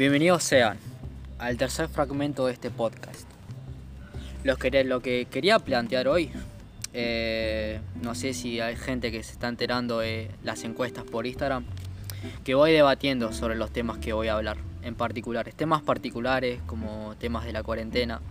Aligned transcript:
Bienvenidos 0.00 0.44
sean 0.44 0.78
al 1.38 1.58
tercer 1.58 1.86
fragmento 1.86 2.46
de 2.46 2.54
este 2.54 2.70
podcast. 2.70 3.28
Lo 4.44 4.56
que, 4.56 4.82
lo 4.82 5.02
que 5.02 5.26
quería 5.30 5.58
plantear 5.58 6.08
hoy, 6.08 6.30
eh, 6.94 7.80
no 8.02 8.14
sé 8.14 8.32
si 8.32 8.60
hay 8.60 8.76
gente 8.76 9.12
que 9.12 9.22
se 9.22 9.32
está 9.32 9.48
enterando 9.48 9.98
de 9.98 10.30
las 10.42 10.64
encuestas 10.64 11.04
por 11.04 11.26
Instagram, 11.26 11.64
que 12.44 12.54
voy 12.54 12.72
debatiendo 12.72 13.34
sobre 13.34 13.56
los 13.56 13.72
temas 13.72 13.98
que 13.98 14.14
voy 14.14 14.28
a 14.28 14.36
hablar, 14.36 14.56
en 14.82 14.94
particulares, 14.94 15.54
temas 15.54 15.82
particulares 15.82 16.62
como 16.64 17.14
temas 17.18 17.44
de 17.44 17.52
la 17.52 17.62
cuarentena. 17.62 18.22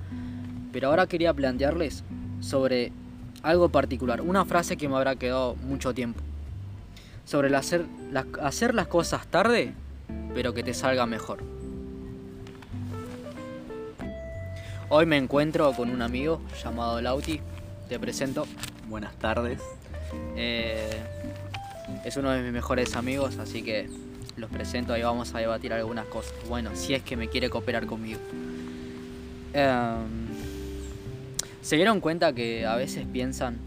Pero 0.73 0.87
ahora 0.87 1.05
quería 1.05 1.35
plantearles 1.35 2.03
sobre 2.39 2.91
algo 3.43 3.69
particular, 3.69 4.21
una 4.21 4.43
frase 4.43 4.75
que 4.75 4.89
me 4.89 4.95
habrá 4.95 5.17
quedado 5.17 5.53
mucho 5.53 5.93
tiempo. 5.93 6.19
Sobre 7.25 7.49
el 7.49 7.53
hacer, 7.53 7.85
hacer 8.41 8.73
las 8.73 8.87
cosas 8.87 9.27
tarde, 9.27 9.73
pero 10.33 10.55
que 10.55 10.63
te 10.63 10.73
salga 10.73 11.05
mejor. 11.05 11.58
Hoy 14.91 15.05
me 15.05 15.17
encuentro 15.17 15.71
con 15.73 15.91
un 15.91 16.01
amigo 16.01 16.41
llamado 16.63 16.99
Lauti. 16.99 17.39
Te 17.87 17.99
presento. 17.99 18.47
Buenas 18.87 19.13
tardes. 19.17 19.61
Eh, 20.35 20.89
es 22.03 22.17
uno 22.17 22.31
de 22.31 22.41
mis 22.41 22.51
mejores 22.51 22.95
amigos, 22.95 23.37
así 23.37 23.61
que 23.61 23.87
los 24.35 24.49
presento 24.49 24.97
y 24.97 25.03
vamos 25.03 25.35
a 25.35 25.37
debatir 25.37 25.73
algunas 25.73 26.07
cosas. 26.07 26.33
Bueno, 26.47 26.71
si 26.73 26.95
es 26.95 27.03
que 27.03 27.15
me 27.15 27.27
quiere 27.27 27.51
cooperar 27.51 27.85
conmigo. 27.85 28.19
Em, 29.53 30.25
¿Se 31.61 31.75
dieron 31.75 31.99
cuenta 31.99 32.33
que 32.33 32.65
a 32.65 32.75
veces 32.75 33.05
piensan 33.05 33.59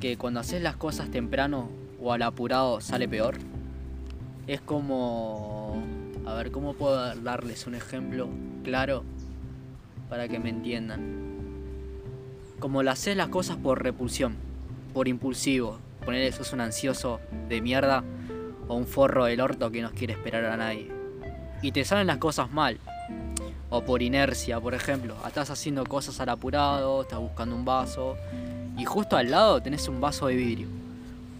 que 0.00 0.16
cuando 0.16 0.38
haces 0.38 0.62
las 0.62 0.76
cosas 0.76 1.10
temprano 1.10 1.70
o 2.00 2.12
al 2.12 2.22
apurado 2.22 2.80
sale 2.80 3.08
peor? 3.08 3.38
Es 4.46 4.60
como... 4.60 5.82
A 6.24 6.34
ver, 6.34 6.52
¿cómo 6.52 6.74
puedo 6.74 7.16
darles 7.16 7.66
un 7.66 7.74
ejemplo 7.74 8.28
claro 8.62 9.02
para 10.14 10.28
que 10.28 10.38
me 10.38 10.48
entiendan? 10.48 11.00
Como 12.60 12.84
lo 12.84 12.92
haces 12.92 13.16
las 13.16 13.30
cosas 13.30 13.56
por 13.56 13.82
repulsión, 13.82 14.36
por 14.92 15.08
impulsivo. 15.08 15.80
Poner 16.04 16.22
eso 16.22 16.42
es 16.42 16.52
un 16.52 16.60
ansioso 16.60 17.18
de 17.48 17.60
mierda 17.60 18.04
o 18.68 18.76
un 18.76 18.86
forro 18.86 19.24
del 19.24 19.40
orto 19.40 19.72
que 19.72 19.82
no 19.82 19.90
quiere 19.90 20.12
esperar 20.12 20.44
a 20.44 20.56
nadie. 20.56 20.88
Y 21.62 21.72
te 21.72 21.84
salen 21.84 22.06
las 22.06 22.18
cosas 22.18 22.48
mal. 22.52 22.78
O 23.70 23.84
por 23.84 24.02
inercia, 24.02 24.60
por 24.60 24.74
ejemplo. 24.74 25.16
Estás 25.26 25.50
haciendo 25.50 25.84
cosas 25.84 26.20
al 26.20 26.28
apurado, 26.28 27.02
estás 27.02 27.18
buscando 27.18 27.56
un 27.56 27.64
vaso. 27.64 28.16
Y 28.78 28.84
justo 28.84 29.16
al 29.16 29.32
lado 29.32 29.60
tenés 29.60 29.88
un 29.88 30.00
vaso 30.00 30.28
de 30.28 30.36
vidrio. 30.36 30.68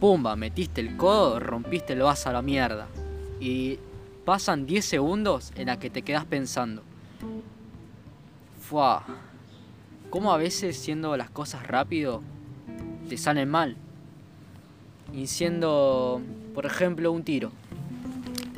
Pumba, 0.00 0.34
metiste 0.34 0.80
el 0.80 0.96
codo, 0.96 1.38
rompiste 1.38 1.92
el 1.92 2.02
vaso 2.02 2.28
a 2.28 2.32
la 2.32 2.42
mierda. 2.42 2.88
Y 3.38 3.78
pasan 4.24 4.66
10 4.66 4.84
segundos 4.84 5.52
en 5.54 5.68
la 5.68 5.78
que 5.78 5.90
te 5.90 6.02
quedas 6.02 6.24
pensando. 6.24 6.82
Fua. 8.68 9.04
¿Cómo 10.08 10.32
a 10.32 10.38
veces 10.38 10.78
siendo 10.78 11.18
las 11.18 11.28
cosas 11.28 11.66
rápido 11.66 12.22
te 13.10 13.18
salen 13.18 13.50
mal? 13.50 13.76
Y 15.12 15.26
siendo, 15.26 16.22
por 16.54 16.64
ejemplo, 16.64 17.12
un 17.12 17.24
tiro. 17.24 17.52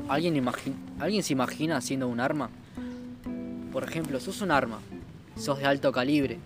¿Alguien, 0.09 0.41
¿Alguien 1.01 1.25
se 1.25 1.33
imagina 1.33 1.77
haciendo 1.77 2.07
un 2.07 2.21
arma? 2.21 2.51
Por 3.73 3.83
ejemplo, 3.83 4.21
sos 4.21 4.43
un 4.43 4.53
arma, 4.53 4.79
sos 5.37 5.59
de 5.59 5.65
alto 5.65 5.91
calibre. 5.91 6.39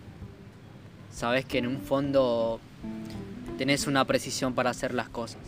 Sabes 1.12 1.44
que 1.44 1.58
en 1.58 1.66
un 1.66 1.80
fondo 1.80 2.60
tenés 3.58 3.86
una 3.86 4.06
precisión 4.06 4.54
para 4.54 4.70
hacer 4.70 4.94
las 4.94 5.10
cosas. 5.10 5.42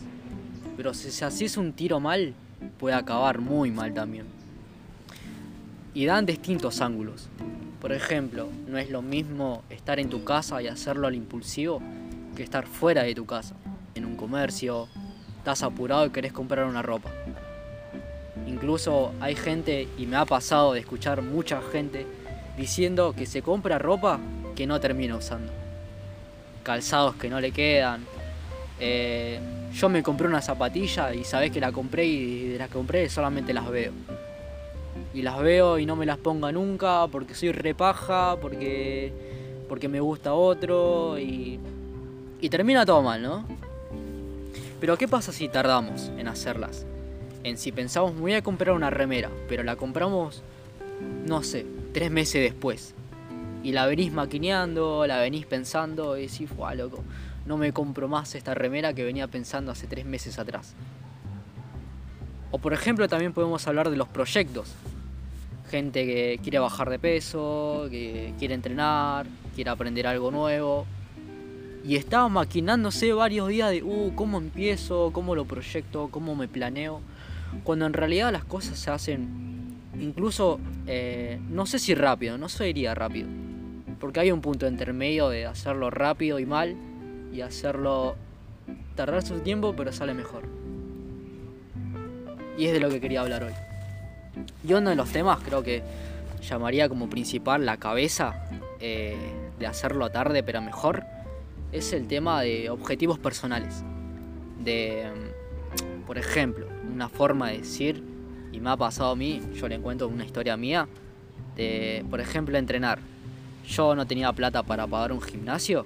Pero 0.77 0.93
si 0.93 1.23
haces 1.25 1.57
un 1.57 1.73
tiro 1.73 1.99
mal, 1.99 2.35
puede 2.77 2.95
acabar 2.95 3.39
muy 3.39 3.71
mal 3.71 3.91
también. 3.91 4.42
Y 5.93 6.05
dan 6.05 6.25
distintos 6.25 6.81
ángulos. 6.81 7.29
Por 7.79 7.91
ejemplo, 7.91 8.47
no 8.67 8.77
es 8.77 8.89
lo 8.89 9.01
mismo 9.01 9.61
estar 9.69 9.99
en 9.99 10.09
tu 10.09 10.23
casa 10.23 10.61
y 10.61 10.67
hacerlo 10.67 11.07
al 11.07 11.15
impulsivo 11.15 11.81
que 12.35 12.41
estar 12.41 12.65
fuera 12.65 13.03
de 13.03 13.13
tu 13.13 13.25
casa, 13.25 13.55
en 13.93 14.05
un 14.05 14.15
comercio, 14.15 14.87
estás 15.37 15.61
apurado 15.61 16.05
y 16.05 16.09
querés 16.09 16.33
comprar 16.33 16.65
una 16.65 16.81
ropa. 16.81 17.11
Incluso 18.47 19.11
hay 19.19 19.35
gente, 19.35 19.87
y 19.97 20.05
me 20.07 20.15
ha 20.15 20.25
pasado 20.25 20.73
de 20.73 20.79
escuchar 20.79 21.21
mucha 21.21 21.61
gente, 21.61 22.07
diciendo 22.57 23.13
que 23.15 23.25
se 23.25 23.41
compra 23.41 23.77
ropa 23.77 24.19
que 24.55 24.65
no 24.65 24.79
termina 24.79 25.15
usando. 25.15 25.51
Calzados 26.63 27.15
que 27.15 27.29
no 27.29 27.39
le 27.39 27.51
quedan. 27.51 28.05
Eh, 28.79 29.39
yo 29.73 29.89
me 29.89 30.01
compré 30.01 30.27
una 30.27 30.41
zapatilla 30.41 31.13
y 31.13 31.23
sabés 31.23 31.51
que 31.51 31.59
la 31.59 31.71
compré 31.71 32.05
y 32.05 32.47
de 32.47 32.57
las 32.57 32.69
que 32.69 32.73
compré 32.73 33.09
solamente 33.09 33.53
las 33.53 33.69
veo 33.69 33.91
y 35.13 35.21
las 35.21 35.39
veo 35.39 35.77
y 35.77 35.85
no 35.85 35.95
me 35.95 36.05
las 36.05 36.17
ponga 36.17 36.51
nunca 36.51 37.07
porque 37.07 37.35
soy 37.35 37.51
repaja, 37.51 38.35
porque, 38.41 39.13
porque 39.69 39.87
me 39.87 39.99
gusta 39.99 40.33
otro 40.33 41.19
y, 41.19 41.59
y 42.41 42.49
termina 42.49 42.85
todo 42.85 43.03
mal, 43.03 43.21
¿no? 43.21 43.45
Pero 44.79 44.97
¿qué 44.97 45.07
pasa 45.07 45.31
si 45.31 45.47
tardamos 45.47 46.11
en 46.17 46.27
hacerlas? 46.27 46.85
En 47.43 47.57
si 47.57 47.71
pensamos, 47.71 48.17
voy 48.17 48.33
a 48.33 48.41
comprar 48.41 48.75
una 48.75 48.89
remera, 48.89 49.29
pero 49.47 49.63
la 49.63 49.75
compramos, 49.75 50.41
no 51.25 51.43
sé, 51.43 51.65
tres 51.93 52.09
meses 52.09 52.41
después. 52.41 52.93
Y 53.63 53.71
la 53.71 53.85
venís 53.85 54.11
maquineando, 54.11 55.05
la 55.07 55.19
venís 55.19 55.45
pensando 55.45 56.17
y 56.17 56.27
decís, 56.27 56.49
fue 56.49 56.75
loco, 56.75 57.03
no 57.45 57.57
me 57.57 57.71
compro 57.71 58.07
más 58.07 58.35
esta 58.35 58.53
remera 58.53 58.93
que 58.93 59.05
venía 59.05 59.27
pensando 59.27 59.71
hace 59.71 59.87
tres 59.87 60.05
meses 60.05 60.39
atrás. 60.39 60.73
O 62.51 62.57
por 62.57 62.73
ejemplo 62.73 63.07
también 63.07 63.31
podemos 63.33 63.65
hablar 63.67 63.89
de 63.89 63.95
los 63.95 64.07
proyectos 64.07 64.73
gente 65.73 66.05
que 66.05 66.39
quiere 66.43 66.59
bajar 66.59 66.87
de 66.91 66.99
peso, 66.99 67.87
que 67.89 68.31
quiere 68.37 68.53
entrenar, 68.53 69.25
quiere 69.55 69.71
aprender 69.71 70.05
algo 70.05 70.29
nuevo. 70.29 70.85
Y 71.83 71.95
estaba 71.95 72.29
maquinándose 72.29 73.11
varios 73.11 73.47
días 73.47 73.71
de, 73.71 73.81
uh, 73.81 74.13
¿cómo 74.13 74.37
empiezo? 74.37 75.09
¿Cómo 75.11 75.33
lo 75.33 75.45
proyecto? 75.45 76.09
¿Cómo 76.11 76.35
me 76.35 76.47
planeo? 76.47 77.01
Cuando 77.63 77.87
en 77.87 77.93
realidad 77.93 78.31
las 78.31 78.43
cosas 78.43 78.77
se 78.77 78.91
hacen, 78.91 79.79
incluso, 79.99 80.59
eh, 80.85 81.39
no 81.49 81.65
sé 81.65 81.79
si 81.79 81.95
rápido, 81.95 82.37
no 82.37 82.49
se 82.49 82.65
diría 82.65 82.93
rápido. 82.93 83.27
Porque 83.99 84.19
hay 84.19 84.31
un 84.31 84.41
punto 84.41 84.67
intermedio 84.67 85.29
de 85.29 85.47
hacerlo 85.47 85.89
rápido 85.89 86.37
y 86.37 86.45
mal 86.45 86.75
y 87.33 87.41
hacerlo 87.41 88.15
tardar 88.95 89.23
su 89.23 89.39
tiempo 89.39 89.73
pero 89.75 89.91
sale 89.91 90.13
mejor. 90.13 90.43
Y 92.59 92.67
es 92.67 92.73
de 92.73 92.79
lo 92.79 92.89
que 92.89 93.01
quería 93.01 93.21
hablar 93.21 93.43
hoy. 93.45 93.72
Y 94.67 94.73
uno 94.73 94.89
de 94.89 94.95
los 94.95 95.11
temas 95.11 95.39
creo 95.43 95.63
que 95.63 95.83
llamaría 96.41 96.89
como 96.89 97.09
principal 97.09 97.65
la 97.65 97.77
cabeza 97.77 98.47
eh, 98.79 99.17
de 99.59 99.67
hacerlo 99.67 100.09
tarde 100.09 100.43
pero 100.43 100.61
mejor 100.61 101.03
es 101.71 101.91
el 101.93 102.07
tema 102.07 102.41
de 102.41 102.69
objetivos 102.69 103.19
personales. 103.19 103.83
De, 104.63 105.05
mm, 105.09 106.05
por 106.05 106.17
ejemplo, 106.17 106.67
una 106.91 107.09
forma 107.09 107.49
de 107.49 107.59
decir, 107.59 108.03
y 108.51 108.59
me 108.59 108.69
ha 108.69 108.77
pasado 108.77 109.11
a 109.11 109.15
mí, 109.15 109.41
yo 109.55 109.67
le 109.67 109.75
encuentro 109.75 110.07
una 110.07 110.23
historia 110.23 110.55
mía, 110.55 110.87
de, 111.55 112.05
por 112.09 112.21
ejemplo, 112.21 112.57
entrenar. 112.57 112.99
Yo 113.67 113.95
no 113.95 114.05
tenía 114.05 114.31
plata 114.33 114.63
para 114.63 114.85
pagar 114.85 115.11
un 115.11 115.21
gimnasio 115.21 115.85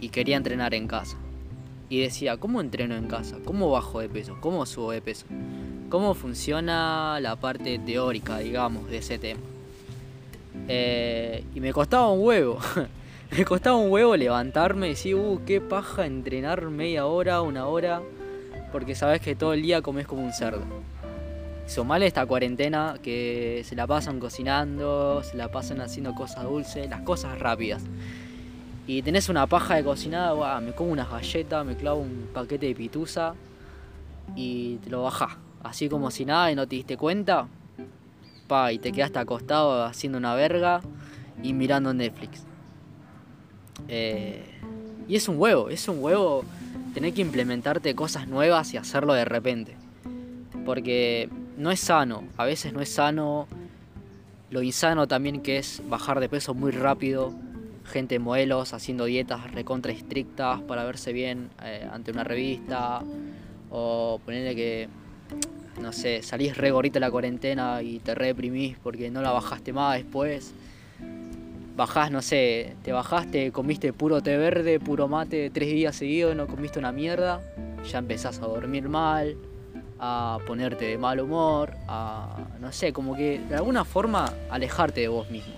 y 0.00 0.10
quería 0.10 0.36
entrenar 0.36 0.74
en 0.74 0.86
casa. 0.86 1.16
Y 1.88 2.00
decía, 2.00 2.36
¿cómo 2.36 2.60
entreno 2.60 2.96
en 2.96 3.06
casa? 3.06 3.38
¿Cómo 3.44 3.70
bajo 3.70 4.00
de 4.00 4.08
peso? 4.08 4.36
¿Cómo 4.40 4.64
subo 4.66 4.92
de 4.92 5.00
peso? 5.00 5.26
Cómo 5.88 6.14
funciona 6.14 7.18
la 7.20 7.36
parte 7.36 7.78
teórica, 7.78 8.38
digamos, 8.38 8.88
de 8.88 8.98
ese 8.98 9.18
tema. 9.18 9.40
Eh, 10.68 11.44
y 11.54 11.60
me 11.60 11.72
costaba 11.72 12.10
un 12.10 12.24
huevo. 12.24 12.58
me 13.36 13.44
costaba 13.44 13.76
un 13.76 13.90
huevo 13.90 14.16
levantarme 14.16 14.86
y 14.86 14.90
decir, 14.90 15.14
uh, 15.14 15.40
qué 15.46 15.60
paja 15.60 16.06
entrenar 16.06 16.62
media 16.70 17.06
hora, 17.06 17.42
una 17.42 17.66
hora, 17.66 18.02
porque 18.72 18.94
sabes 18.94 19.20
que 19.20 19.36
todo 19.36 19.52
el 19.52 19.62
día 19.62 19.82
comes 19.82 20.06
como 20.06 20.24
un 20.24 20.32
cerdo. 20.32 20.62
Hizo 21.66 21.84
mal 21.84 22.02
esta 22.02 22.24
cuarentena 22.26 22.96
que 23.02 23.62
se 23.64 23.74
la 23.74 23.86
pasan 23.86 24.20
cocinando, 24.20 25.22
se 25.24 25.36
la 25.36 25.50
pasan 25.50 25.80
haciendo 25.80 26.14
cosas 26.14 26.44
dulces, 26.44 26.88
las 26.88 27.00
cosas 27.02 27.38
rápidas. 27.38 27.82
Y 28.86 29.02
tenés 29.02 29.28
una 29.28 29.48
paja 29.48 29.74
de 29.74 29.82
cocinada, 29.82 30.60
me 30.60 30.72
como 30.72 30.92
unas 30.92 31.10
galletas, 31.10 31.66
me 31.66 31.76
clavo 31.76 32.00
un 32.00 32.28
paquete 32.32 32.66
de 32.66 32.74
pitusa 32.76 33.34
y 34.36 34.76
te 34.76 34.90
lo 34.90 35.02
bajás 35.02 35.45
así 35.66 35.88
como 35.88 36.10
si 36.10 36.24
nada 36.24 36.50
y 36.50 36.54
no 36.54 36.66
te 36.66 36.76
diste 36.76 36.96
cuenta, 36.96 37.48
pa, 38.46 38.72
y 38.72 38.78
te 38.78 38.92
quedaste 38.92 39.18
acostado 39.18 39.84
haciendo 39.84 40.18
una 40.18 40.34
verga 40.34 40.80
y 41.42 41.52
mirando 41.52 41.92
Netflix. 41.92 42.44
Eh, 43.88 44.44
y 45.08 45.16
es 45.16 45.28
un 45.28 45.38
huevo, 45.38 45.68
es 45.68 45.88
un 45.88 46.02
huevo 46.02 46.44
tener 46.94 47.12
que 47.12 47.20
implementarte 47.20 47.94
cosas 47.94 48.26
nuevas 48.26 48.72
y 48.74 48.76
hacerlo 48.76 49.14
de 49.14 49.24
repente. 49.24 49.76
Porque 50.64 51.28
no 51.56 51.70
es 51.70 51.80
sano, 51.80 52.24
a 52.36 52.44
veces 52.44 52.72
no 52.72 52.80
es 52.80 52.88
sano. 52.92 53.46
Lo 54.50 54.62
insano 54.62 55.06
también 55.06 55.42
que 55.42 55.58
es 55.58 55.82
bajar 55.88 56.20
de 56.20 56.28
peso 56.28 56.54
muy 56.54 56.72
rápido, 56.72 57.34
gente 57.84 58.18
modelos 58.18 58.72
haciendo 58.74 59.04
dietas 59.04 59.50
recontra 59.52 59.92
estrictas 59.92 60.60
para 60.62 60.84
verse 60.84 61.12
bien 61.12 61.50
eh, 61.62 61.88
ante 61.90 62.10
una 62.10 62.24
revista, 62.24 63.02
o 63.70 64.20
ponerle 64.24 64.54
que 64.54 64.88
no 65.80 65.92
sé, 65.92 66.22
salís 66.22 66.56
re 66.56 66.70
gorrito 66.70 66.98
la 66.98 67.10
cuarentena 67.10 67.82
y 67.82 67.98
te 67.98 68.14
reprimís 68.14 68.76
porque 68.82 69.10
no 69.10 69.22
la 69.22 69.32
bajaste 69.32 69.72
más 69.72 69.96
después. 69.96 70.52
Bajás, 71.76 72.10
no 72.10 72.22
sé, 72.22 72.74
te 72.82 72.92
bajaste, 72.92 73.52
comiste 73.52 73.92
puro 73.92 74.22
té 74.22 74.38
verde, 74.38 74.80
puro 74.80 75.08
mate 75.08 75.50
tres 75.50 75.68
días 75.68 75.94
seguidos, 75.94 76.34
no 76.34 76.46
comiste 76.46 76.78
una 76.78 76.90
mierda, 76.90 77.42
ya 77.86 77.98
empezás 77.98 78.38
a 78.38 78.46
dormir 78.46 78.88
mal, 78.88 79.36
a 79.98 80.38
ponerte 80.46 80.86
de 80.86 80.96
mal 80.96 81.20
humor, 81.20 81.74
a, 81.86 82.46
no 82.60 82.72
sé, 82.72 82.94
como 82.94 83.14
que 83.14 83.40
de 83.40 83.56
alguna 83.56 83.84
forma 83.84 84.32
alejarte 84.48 85.02
de 85.02 85.08
vos 85.08 85.30
mismo. 85.30 85.54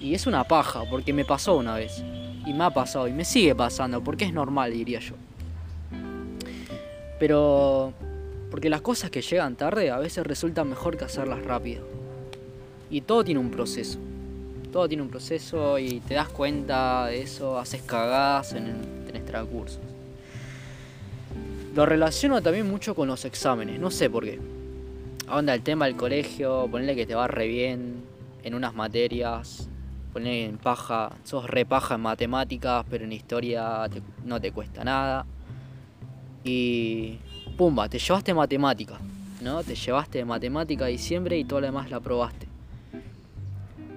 Y 0.00 0.12
es 0.12 0.26
una 0.26 0.44
paja, 0.44 0.82
porque 0.90 1.14
me 1.14 1.24
pasó 1.24 1.56
una 1.56 1.74
vez, 1.74 2.04
y 2.44 2.52
me 2.52 2.64
ha 2.64 2.70
pasado, 2.70 3.08
y 3.08 3.12
me 3.12 3.24
sigue 3.24 3.54
pasando, 3.54 4.04
porque 4.04 4.26
es 4.26 4.34
normal, 4.34 4.72
diría 4.72 5.00
yo. 5.00 5.14
Pero 7.18 7.94
porque 8.50 8.70
las 8.70 8.80
cosas 8.80 9.10
que 9.10 9.22
llegan 9.22 9.56
tarde 9.56 9.90
a 9.90 9.98
veces 9.98 10.26
resultan 10.26 10.68
mejor 10.68 10.96
que 10.96 11.04
hacerlas 11.04 11.44
rápido. 11.44 11.86
Y 12.90 13.00
todo 13.00 13.24
tiene 13.24 13.40
un 13.40 13.50
proceso. 13.50 13.98
Todo 14.72 14.88
tiene 14.88 15.02
un 15.02 15.08
proceso 15.08 15.78
y 15.78 16.00
te 16.00 16.14
das 16.14 16.28
cuenta 16.28 17.06
de 17.06 17.22
eso, 17.22 17.58
haces 17.58 17.82
cagadas 17.82 18.52
en, 18.52 18.66
en 19.08 19.16
extracursos. 19.16 19.80
Lo 21.74 21.84
relaciono 21.84 22.40
también 22.40 22.68
mucho 22.68 22.94
con 22.94 23.08
los 23.08 23.24
exámenes, 23.24 23.78
no 23.78 23.90
sé 23.90 24.08
por 24.08 24.24
qué. 24.24 24.38
Onda 25.28 25.54
el 25.54 25.62
tema 25.62 25.86
del 25.86 25.96
colegio, 25.96 26.68
ponerle 26.70 26.94
que 26.94 27.04
te 27.04 27.14
va 27.14 27.26
re 27.26 27.48
bien 27.48 28.02
en 28.42 28.54
unas 28.54 28.74
materias, 28.74 29.68
ponerle 30.12 30.46
en 30.46 30.56
paja, 30.56 31.12
sos 31.24 31.44
re 31.50 31.66
paja 31.66 31.96
en 31.96 32.00
matemáticas, 32.00 32.86
pero 32.88 33.04
en 33.04 33.12
historia 33.12 33.90
no 34.24 34.40
te 34.40 34.52
cuesta 34.52 34.84
nada. 34.84 35.26
Y 36.44 37.18
pumba, 37.56 37.88
te 37.88 37.98
llevaste 37.98 38.34
matemática, 38.34 38.98
¿no? 39.42 39.64
Te 39.64 39.74
llevaste 39.74 40.24
matemática 40.24 40.84
a 40.84 40.88
diciembre 40.88 41.38
y 41.38 41.44
todo 41.44 41.60
lo 41.60 41.66
demás 41.66 41.90
la 41.90 42.00
probaste. 42.00 42.46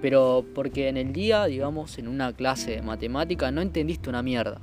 Pero 0.00 0.44
porque 0.54 0.88
en 0.88 0.96
el 0.96 1.12
día, 1.12 1.44
digamos, 1.44 1.98
en 1.98 2.08
una 2.08 2.32
clase 2.32 2.72
de 2.72 2.82
matemática 2.82 3.50
no 3.50 3.60
entendiste 3.60 4.08
una 4.08 4.22
mierda. 4.22 4.58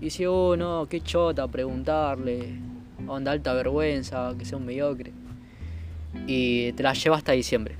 Y 0.00 0.04
dice, 0.04 0.26
oh 0.26 0.56
no, 0.56 0.86
qué 0.88 1.02
chota 1.02 1.46
preguntarle, 1.46 2.54
onda 3.06 3.32
alta 3.32 3.52
vergüenza, 3.52 4.34
que 4.38 4.46
sea 4.46 4.56
un 4.56 4.64
mediocre. 4.64 5.12
Y 6.26 6.72
te 6.72 6.82
la 6.82 6.94
llevaste 6.94 7.32
a 7.32 7.34
diciembre. 7.34 7.76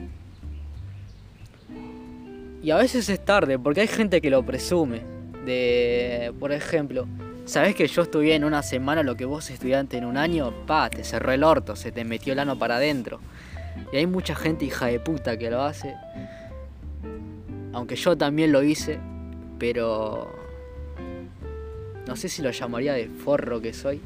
Y 2.62 2.70
a 2.70 2.76
veces 2.76 3.08
es 3.08 3.24
tarde, 3.24 3.58
porque 3.58 3.80
hay 3.80 3.88
gente 3.88 4.20
que 4.20 4.28
lo 4.28 4.44
presume. 4.44 5.00
De, 5.46 6.34
por 6.38 6.52
ejemplo, 6.52 7.06
¿Sabés 7.50 7.74
que 7.74 7.88
yo 7.88 8.02
estudié 8.02 8.36
en 8.36 8.44
una 8.44 8.62
semana 8.62 9.02
lo 9.02 9.16
que 9.16 9.24
vos 9.24 9.50
estudiaste 9.50 9.96
en 9.96 10.04
un 10.04 10.16
año? 10.16 10.52
Pa, 10.68 10.88
te 10.88 11.02
cerró 11.02 11.32
el 11.32 11.42
orto, 11.42 11.74
se 11.74 11.90
te 11.90 12.04
metió 12.04 12.32
el 12.32 12.38
ano 12.38 12.56
para 12.56 12.76
adentro. 12.76 13.18
Y 13.92 13.96
hay 13.96 14.06
mucha 14.06 14.36
gente 14.36 14.66
hija 14.66 14.86
de 14.86 15.00
puta 15.00 15.36
que 15.36 15.50
lo 15.50 15.60
hace. 15.60 15.96
Aunque 17.72 17.96
yo 17.96 18.16
también 18.16 18.52
lo 18.52 18.62
hice, 18.62 19.00
pero 19.58 20.32
no 22.06 22.14
sé 22.14 22.28
si 22.28 22.40
lo 22.40 22.52
llamaría 22.52 22.92
de 22.92 23.08
forro 23.08 23.60
que 23.60 23.72
soy 23.72 24.00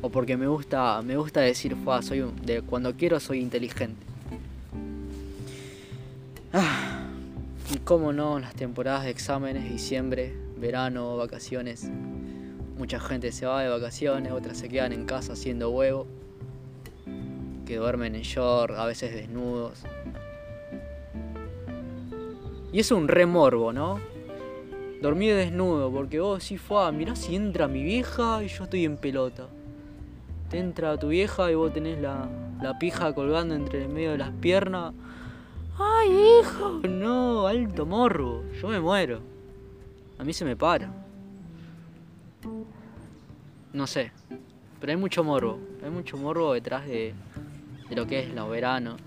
o 0.00 0.08
porque 0.08 0.36
me 0.36 0.46
gusta 0.46 1.02
me 1.02 1.16
gusta 1.16 1.40
decir 1.40 1.74
Fua, 1.82 2.00
soy 2.00 2.24
de 2.44 2.62
cuando 2.62 2.94
quiero 2.94 3.18
soy 3.18 3.40
inteligente. 3.40 4.06
Ah, 6.52 7.08
y 7.74 7.78
cómo 7.78 8.12
no, 8.12 8.38
las 8.38 8.54
temporadas 8.54 9.02
de 9.02 9.10
exámenes, 9.10 9.68
diciembre, 9.68 10.32
verano, 10.60 11.16
vacaciones. 11.16 11.90
Mucha 12.76 13.00
gente 13.00 13.32
se 13.32 13.46
va 13.46 13.62
de 13.62 13.68
vacaciones, 13.68 14.32
otras 14.32 14.58
se 14.58 14.68
quedan 14.68 14.92
en 14.92 15.04
casa 15.04 15.32
haciendo 15.32 15.70
huevo, 15.70 16.06
que 17.66 17.76
duermen 17.76 18.14
en 18.14 18.22
short, 18.22 18.74
a 18.76 18.86
veces 18.86 19.12
desnudos. 19.12 19.82
Y 22.72 22.80
es 22.80 22.90
un 22.92 23.08
remorbo, 23.08 23.72
¿no? 23.72 24.00
Dormir 25.02 25.34
desnudo, 25.34 25.90
porque 25.90 26.20
vos 26.20 26.44
sí 26.44 26.56
fue, 26.56 26.92
mirá 26.92 27.16
si 27.16 27.34
entra 27.34 27.66
mi 27.66 27.82
vieja 27.82 28.44
y 28.44 28.48
yo 28.48 28.64
estoy 28.64 28.84
en 28.84 28.96
pelota. 28.96 29.48
Te 30.50 30.58
entra 30.58 30.98
tu 30.98 31.08
vieja 31.08 31.50
y 31.50 31.54
vos 31.54 31.72
tenés 31.72 32.00
la, 32.00 32.28
la 32.62 32.78
pija 32.78 33.14
colgando 33.14 33.54
entre 33.54 33.82
el 33.82 33.88
medio 33.88 34.12
de 34.12 34.18
las 34.18 34.30
piernas. 34.30 34.94
¡Ay, 35.78 36.10
hijo! 36.10 36.80
No, 36.88 37.46
alto 37.46 37.86
morbo. 37.86 38.42
Yo 38.60 38.68
me 38.68 38.80
muero. 38.80 39.29
A 40.20 40.22
mí 40.22 40.34
se 40.34 40.44
me 40.44 40.54
para. 40.54 40.92
No 43.72 43.86
sé. 43.86 44.12
Pero 44.78 44.92
hay 44.92 44.98
mucho 44.98 45.24
morbo. 45.24 45.58
Hay 45.82 45.88
mucho 45.88 46.18
morbo 46.18 46.52
detrás 46.52 46.86
de, 46.86 47.14
de 47.88 47.96
lo 47.96 48.06
que 48.06 48.20
es 48.20 48.34
la 48.34 48.44
verano. 48.44 48.98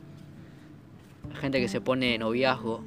Hay 1.29 1.35
gente 1.35 1.61
que 1.61 1.67
se 1.67 1.81
pone 1.81 2.17
noviazgo. 2.17 2.83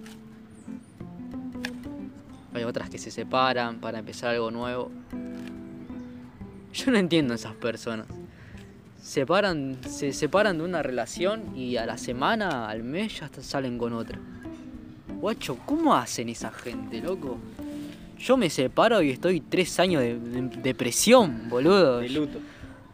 Hay 2.52 2.64
otras 2.64 2.90
que 2.90 2.99
se 2.99 3.12
separan 3.12 3.78
para 3.78 4.00
empezar 4.00 4.31
algo 4.31 4.50
nuevo. 4.50 4.90
Yo 6.72 6.90
no 6.90 6.99
entiendo 6.99 7.32
a 7.32 7.37
esas 7.37 7.55
personas. 7.55 8.08
Separan, 9.00 9.79
se 9.88 10.12
separan 10.12 10.58
de 10.58 10.64
una 10.64 10.82
relación 10.82 11.56
y 11.56 11.76
a 11.76 11.87
la 11.87 11.96
semana, 11.96 12.69
al 12.69 12.82
mes 12.82 13.20
ya 13.20 13.31
salen 13.40 13.79
con 13.79 13.93
otra. 13.93 14.19
Guacho, 15.20 15.58
¿cómo 15.64 15.94
hacen 15.94 16.29
esa 16.29 16.50
gente, 16.50 17.00
loco? 17.00 17.38
Yo 18.18 18.36
me 18.36 18.50
separo 18.50 19.02
y 19.02 19.10
estoy 19.10 19.40
tres 19.40 19.78
años 19.78 20.02
de, 20.02 20.18
depresión, 20.62 21.48
boludo. 21.48 21.98
De 21.98 22.08
luto. 22.08 22.38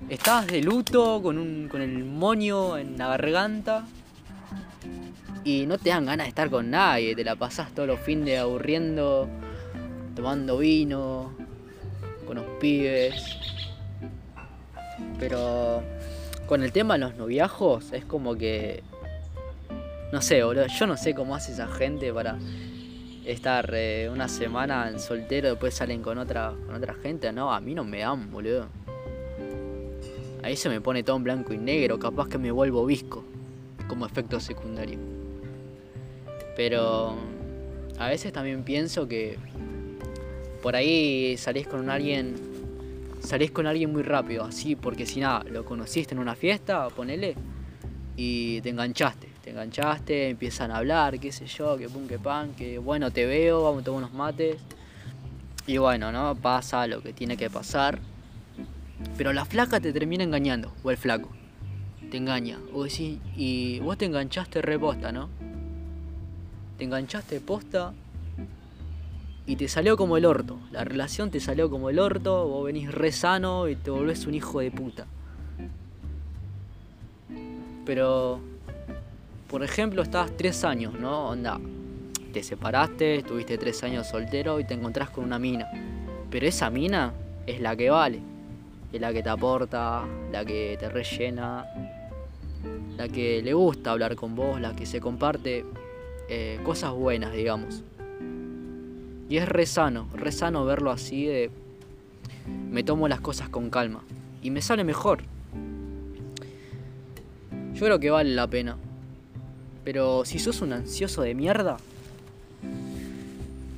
Estás 0.09 0.49
de 0.49 0.61
luto 0.63 1.23
con, 1.23 1.39
un, 1.39 1.69
con 1.69 1.81
el 1.81 2.05
moño 2.05 2.77
en 2.77 2.99
la 2.99 3.09
garganta 3.09 3.87
y 5.45 5.67
no 5.67 5.79
te 5.79 5.91
dan 5.91 6.07
ganas 6.07 6.27
de 6.27 6.29
estar 6.29 6.51
con 6.51 6.71
nadie. 6.71 7.15
Te 7.15 7.25
la 7.25 7.37
pasás 7.37 7.73
todos 7.73 7.89
los 7.89 8.01
fines 8.01 8.39
aburriendo, 8.39 9.29
tomando 10.15 10.59
vino, 10.59 11.33
con 12.27 12.37
los 12.37 12.47
pibes. 12.61 13.15
Pero 15.19 15.83
con 16.47 16.63
el 16.63 16.73
tema 16.73 16.95
de 16.95 17.01
los 17.01 17.17
noviajos 17.17 17.93
es 17.93 18.05
como 18.05 18.35
que... 18.35 18.83
No 20.13 20.21
sé, 20.21 20.43
boludo. 20.43 20.67
Yo 20.67 20.87
no 20.87 20.97
sé 20.97 21.15
cómo 21.15 21.37
hace 21.37 21.53
esa 21.53 21.69
gente 21.69 22.13
para 22.13 22.37
estar 23.25 23.71
eh, 23.75 24.09
una 24.13 24.29
semana 24.29 24.89
en 24.89 24.99
soltero, 24.99 25.51
después 25.51 25.75
salen 25.75 26.03
con 26.03 26.19
otra, 26.19 26.55
con 26.67 26.75
otra 26.75 26.95
gente, 26.95 27.33
no, 27.33 27.53
a 27.53 27.61
mí 27.61 27.75
no 27.75 27.85
me 27.85 28.01
dan, 28.01 28.31
boludo. 28.31 28.67
Ahí 30.43 30.57
se 30.57 30.69
me 30.69 30.81
pone 30.81 31.03
todo 31.03 31.17
en 31.17 31.25
blanco 31.25 31.53
y 31.53 31.59
negro, 31.59 31.99
capaz 31.99 32.29
que 32.29 32.39
me 32.39 32.51
vuelvo 32.51 32.85
visco, 32.85 33.25
como 33.87 34.07
efecto 34.07 34.41
secundario. 34.41 34.99
Pero 36.57 37.17
a 37.99 38.09
veces 38.09 38.33
también 38.33 38.65
pienso 38.65 39.07
que 39.07 39.39
por 40.61 40.75
ahí 40.75 41.37
salís 41.37 41.69
con 41.69 41.89
alguien, 41.91 42.35
salís 43.21 43.53
con 43.53 43.67
alguien 43.67 43.93
muy 43.93 44.03
rápido, 44.03 44.45
así, 44.45 44.75
porque 44.75 45.07
si 45.07 45.21
nada, 45.21 45.45
lo 45.45 45.65
conociste 45.65 46.15
en 46.15 46.19
una 46.19 46.35
fiesta, 46.35 46.89
ponele, 46.89 47.37
y 48.17 48.61
te 48.63 48.71
enganchaste 48.71 49.32
te 49.43 49.51
enganchaste, 49.51 50.29
empiezan 50.29 50.71
a 50.71 50.77
hablar, 50.77 51.19
qué 51.19 51.33
sé 51.33 51.47
yo, 51.47 51.77
que 51.77 51.89
pum, 51.89 52.07
que 52.07 52.19
pan, 52.19 52.55
que 52.55 52.79
bueno, 52.79 53.11
te 53.11 53.27
veo, 53.27 53.65
vamos 53.65 53.83
a 53.83 53.85
tomar 53.85 54.05
unos 54.05 54.13
mates. 54.13 54.57
Y 55.67 55.79
bueno, 55.79 56.13
¿no? 56.13 56.35
Pasa 56.37 56.87
lo 56.87 57.03
que 57.03 57.13
tiene 57.13 57.37
que 57.37 57.51
pasar. 57.51 57.99
Pero 59.17 59.33
la 59.33 59.45
flaca 59.45 59.81
te 59.81 59.93
termina 59.93 60.23
engañando, 60.23 60.73
o 60.85 60.91
el 60.91 60.97
flaco. 60.97 61.29
Te 62.11 62.19
engaña. 62.19 62.59
O 62.73 62.85
decís, 62.85 63.19
y 63.37 63.81
vos 63.81 63.99
te 63.99 64.05
enganchaste 64.05 64.63
reposta, 64.63 65.11
¿no? 65.11 65.29
Te 66.79 66.85
enganchaste 66.85 67.41
posta 67.41 67.93
y 69.45 69.57
te 69.57 69.67
salió 69.67 69.97
como 69.97 70.17
el 70.17 70.25
orto. 70.25 70.59
La 70.71 70.85
relación 70.85 71.31
te 71.31 71.41
salió 71.41 71.69
como 71.69 71.91
el 71.91 71.99
orto, 71.99 72.47
vos 72.47 72.65
venís 72.65 72.93
re 72.93 73.11
sano 73.11 73.69
y 73.69 73.75
te 73.75 73.91
volvés 73.91 74.27
un 74.27 74.35
hijo 74.35 74.61
de 74.61 74.71
puta. 74.71 75.07
Pero 77.85 78.41
por 79.53 79.63
ejemplo, 79.63 80.01
estabas 80.01 80.35
tres 80.35 80.65
años, 80.65 80.95
¿no? 80.99 81.29
Onda, 81.29 81.61
te 82.33 82.43
separaste, 82.43 83.17
estuviste 83.17 83.59
tres 83.59 83.85
años 83.85 84.07
soltero 84.09 84.59
y 84.59 84.65
te 84.65 84.73
encontrás 84.73 85.11
con 85.11 85.25
una 85.25 85.39
mina. 85.39 85.71
Pero 86.31 86.47
esa 86.47 86.71
mina 86.71 87.13
es 87.47 87.61
la 87.61 87.77
que 87.77 87.91
vale. 87.91 88.19
Es 88.91 88.99
la 88.99 89.13
que 89.13 89.23
te 89.23 89.29
aporta, 89.29 90.07
la 90.33 90.43
que 90.47 90.79
te 90.81 90.89
rellena, 90.89 91.67
la 92.97 93.09
que 93.09 93.43
le 93.43 93.53
gusta 93.53 93.91
hablar 93.91 94.17
con 94.17 94.35
vos, 94.35 94.59
la 94.59 94.75
que 94.75 94.87
se 94.87 95.03
comparte 95.03 95.67
eh, 96.31 96.59
cosas 96.65 96.93
buenas, 96.93 97.35
digamos. 97.35 97.83
Y 99.29 99.37
es 99.37 99.47
re 99.47 99.67
sano, 99.67 100.09
re 100.15 100.33
sano 100.33 100.65
verlo 100.65 100.91
así 100.91 101.27
de... 101.27 101.51
Me 102.71 102.83
tomo 102.83 103.07
las 103.07 103.21
cosas 103.21 103.51
con 103.51 103.69
calma. 103.69 104.03
Y 104.43 104.51
me 104.51 104.63
sale 104.63 104.83
mejor. 104.83 105.25
Yo 107.75 107.85
creo 107.85 108.01
que 108.01 108.09
vale 108.09 108.31
la 108.31 108.47
pena. 108.47 108.79
Pero 109.85 110.25
si 110.25 110.39
sos 110.39 110.61
un 110.61 110.73
ansioso 110.73 111.23
de 111.23 111.35
mierda, 111.35 111.77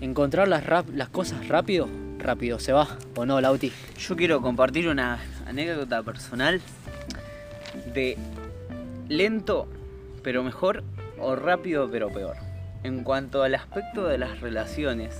encontrar 0.01 0.49
las, 0.49 1.09
cosas 1.09 1.49
rápido, 1.49 1.89
rápido 2.19 2.59
se 2.59 2.73
va, 2.73 2.99
¿o 3.17 3.25
no, 3.25 3.41
Lauti? 3.41 3.73
Yo 3.99 4.17
quiero 4.17 4.43
compartir 4.43 4.89
una 4.89 5.19
anécdota 5.47 6.03
personal. 6.03 6.61
de 7.93 8.17
lento 9.09 9.69
pero 10.23 10.43
mejor 10.43 10.83
o 11.19 11.37
rápido 11.37 11.91
pero 11.91 12.11
peor. 12.11 12.37
En 12.83 13.03
cuanto 13.03 13.43
al 13.43 13.55
aspecto 13.55 14.07
de 14.07 14.19
las 14.19 14.41
relaciones, 14.41 15.15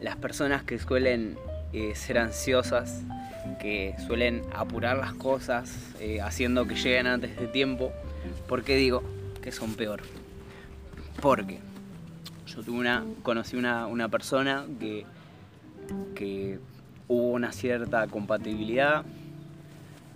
las 0.00 0.16
personas 0.16 0.62
que 0.62 0.78
suelen 0.78 1.36
eh, 1.72 1.94
ser 1.94 2.18
ansiosas, 2.18 3.02
que 3.60 3.94
suelen 4.06 4.42
apurar 4.54 4.96
las 4.96 5.12
cosas, 5.14 5.74
eh, 6.00 6.20
haciendo 6.20 6.66
que 6.66 6.74
lleguen 6.74 7.06
antes 7.06 7.38
de 7.38 7.46
tiempo, 7.48 7.92
¿por 8.48 8.62
qué 8.62 8.76
digo 8.76 9.02
que 9.42 9.52
son 9.52 9.74
peor? 9.74 10.02
Porque 11.20 11.58
yo 12.46 12.62
tuve 12.62 12.78
una, 12.78 13.04
conocí 13.22 13.56
una, 13.56 13.86
una 13.86 14.08
persona 14.08 14.64
que, 14.80 15.04
que 16.14 16.58
hubo 17.08 17.28
una 17.32 17.52
cierta 17.52 18.06
compatibilidad, 18.06 19.04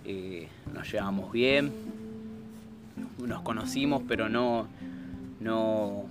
eh, 0.05 0.47
nos 0.73 0.91
llevamos 0.91 1.31
bien, 1.31 1.71
nos 3.17 3.41
conocimos, 3.41 4.01
pero 4.07 4.29
no, 4.29 4.67
no 5.39 6.05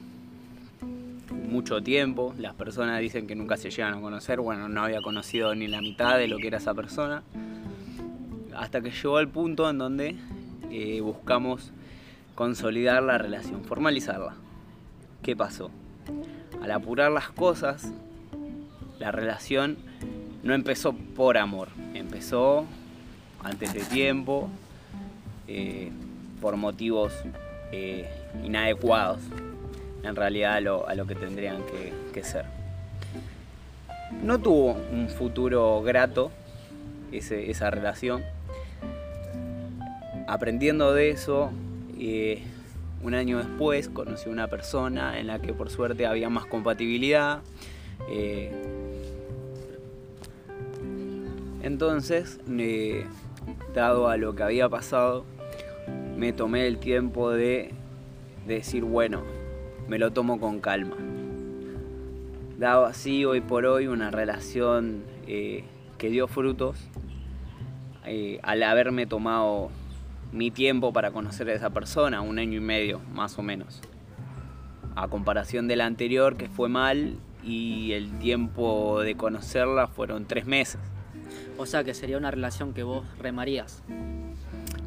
mucho 1.31 1.83
tiempo. 1.83 2.35
Las 2.39 2.55
personas 2.55 3.01
dicen 3.01 3.27
que 3.27 3.35
nunca 3.35 3.57
se 3.57 3.71
llegan 3.71 3.95
a 3.95 4.01
conocer. 4.01 4.41
Bueno, 4.41 4.69
no 4.69 4.83
había 4.83 5.01
conocido 5.01 5.55
ni 5.55 5.67
la 5.67 5.81
mitad 5.81 6.19
de 6.19 6.29
lo 6.29 6.39
que 6.39 6.49
era 6.49 6.59
esa 6.59 6.75
persona. 6.75 7.23
Hasta 8.55 8.81
que 8.81 8.91
llegó 8.91 9.17
al 9.17 9.29
punto 9.29 9.69
en 9.69 9.79
donde 9.79 10.17
eh, 10.71 11.01
buscamos 11.01 11.73
consolidar 12.37 13.03
la 13.03 13.19
relación, 13.19 13.65
formalizarla. 13.65 14.35
¿Qué 15.23 15.35
pasó? 15.35 15.71
Al 16.63 16.71
apurar 16.71 17.11
las 17.11 17.31
cosas, 17.31 17.91
la 19.01 19.11
relación 19.11 19.79
no 20.45 20.55
empezó 20.55 20.93
por 20.93 21.39
amor, 21.39 21.69
empezó 21.95 22.67
antes 23.43 23.73
de 23.73 23.81
tiempo, 23.81 24.49
eh, 25.49 25.91
por 26.41 26.57
motivos 26.57 27.13
eh, 27.73 28.09
inadecuados 28.45 29.21
en 30.05 30.15
realidad 30.15 30.55
a 30.55 30.61
lo, 30.61 30.89
a 30.89 30.95
lo 30.95 31.07
que 31.07 31.15
tendrían 31.15 31.63
que, 32.13 32.23
ser. 32.23 32.45
No 34.23 34.39
tuvo 34.39 34.77
un 34.93 35.09
futuro 35.09 35.83
grato 35.83 36.31
esa 37.13 37.71
relación. 37.71 38.23
Aprendiendo 40.27 40.95
de 40.95 41.11
eso, 41.11 41.51
eh, 41.99 42.43
un 43.03 43.15
año 43.15 43.39
después 43.39 43.89
conocí 43.89 44.29
una 44.29 44.49
persona 44.49 45.19
en 45.19 45.27
la 45.27 45.41
que 45.41 45.53
por 45.53 45.71
suerte 45.71 46.07
había 46.07 46.29
más 46.29 46.47
compatibilidad. 46.47 47.43
Eh, 48.09 48.53
entonces, 51.63 52.41
dado 53.75 54.09
a 54.09 54.17
lo 54.17 54.35
que 54.35 54.43
había 54.43 54.69
pasado, 54.69 55.25
me 56.17 56.33
tomé 56.33 56.67
el 56.67 56.79
tiempo 56.79 57.31
de, 57.31 57.75
decir, 58.47 58.85
bueno, 58.85 59.23
me 59.89 59.99
lo 59.99 60.13
tomo 60.13 60.41
con 60.41 60.61
calma. 60.61 60.97
Dado 62.59 62.87
así 62.87 63.25
hoy 63.25 63.41
por 63.41 63.67
hoy 63.67 63.87
una 63.87 64.11
relación 64.11 65.03
eh, 65.27 65.65
que 65.99 66.09
dio 66.09 66.29
frutos, 66.29 66.79
eh, 68.07 68.39
al 68.43 68.63
haberme 68.63 69.07
tomado 69.07 69.71
mi 70.37 70.51
tiempo 70.51 70.93
para 70.93 71.11
conocer 71.11 71.49
a 71.49 71.55
esa 71.55 71.71
persona, 71.71 72.21
un 72.21 72.39
año 72.39 72.59
y 72.59 72.61
medio 72.61 73.01
más 73.13 73.39
o 73.39 73.43
menos, 73.43 73.81
a 74.95 75.09
comparación 75.09 75.67
de 75.67 75.77
la 75.77 75.87
anterior 75.87 76.37
que 76.37 76.49
fue 76.49 76.69
mal 76.69 77.19
y 77.43 77.93
el 77.93 78.19
tiempo 78.19 79.01
de 79.01 79.17
conocerla 79.17 79.89
fueron 79.89 80.27
tres 80.27 80.47
meses. 80.47 80.81
O 81.59 81.67
sea 81.67 81.85
que 81.85 81.95
sería 81.95 82.19
una 82.19 82.31
relación 82.31 82.75
que 82.75 82.83
vos 82.83 83.05
remarías 83.19 83.83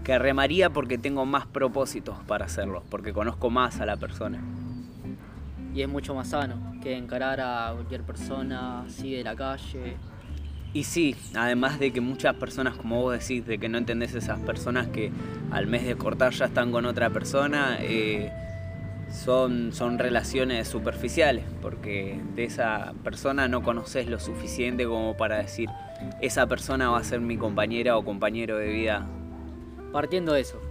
que 0.10 0.18
remaría 0.18 0.72
porque 0.72 0.98
tengo 0.98 1.24
más 1.28 1.46
propósitos 1.46 2.18
para 2.26 2.46
hacerlo, 2.46 2.82
porque 2.90 3.14
conozco 3.14 3.52
más 3.52 3.80
a 3.80 3.86
la 3.86 3.96
persona. 3.96 4.42
Y 5.76 5.84
es 5.84 5.88
mucho 5.88 6.16
más 6.16 6.30
sano 6.30 6.74
que 6.82 6.98
encarar 6.98 7.40
a 7.40 7.74
cualquier 7.76 8.02
persona 8.02 8.82
así 8.82 9.14
de 9.14 9.24
la 9.24 9.36
calle. 9.36 9.98
Y 10.74 10.84
sí, 10.84 11.16
además 11.36 11.80
de 11.80 11.92
que 11.92 12.00
muchas 12.00 12.36
personas, 12.36 12.76
como 12.76 13.02
vos 13.02 13.20
decís, 13.20 13.46
de 13.46 13.58
que 13.58 13.70
no 13.70 13.78
entendés 13.78 14.14
esas 14.14 14.40
personas 14.40 14.88
que 14.88 15.12
al 15.52 15.66
mes 15.68 15.86
de 15.86 15.96
cortar 15.96 16.32
ya 16.34 16.46
están 16.46 16.72
con 16.72 16.86
otra 16.86 17.10
persona, 17.10 17.78
eh, 17.82 18.32
son, 19.12 19.74
son 19.74 19.98
relaciones 19.98 20.68
superficiales, 20.68 21.44
porque 21.62 22.22
de 22.36 22.44
esa 22.44 22.94
persona 23.04 23.48
no 23.48 23.64
conoces 23.64 24.08
lo 24.08 24.20
suficiente 24.20 24.86
como 24.86 25.18
para 25.18 25.38
decir, 25.38 25.70
esa 26.22 26.46
persona 26.46 26.92
va 26.92 27.00
a 27.00 27.04
ser 27.04 27.20
mi 27.20 27.36
compañera 27.36 27.98
o 27.98 28.06
compañero 28.06 28.58
de 28.58 28.68
vida 28.68 29.08
Partiendo 29.92 30.34
de 30.34 30.42
eso, 30.42 30.62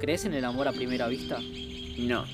¿crees 0.00 0.24
en 0.24 0.34
el 0.34 0.44
amor 0.44 0.66
a 0.66 0.72
primera 0.72 1.06
vista? 1.06 1.38
No. 1.98 2.24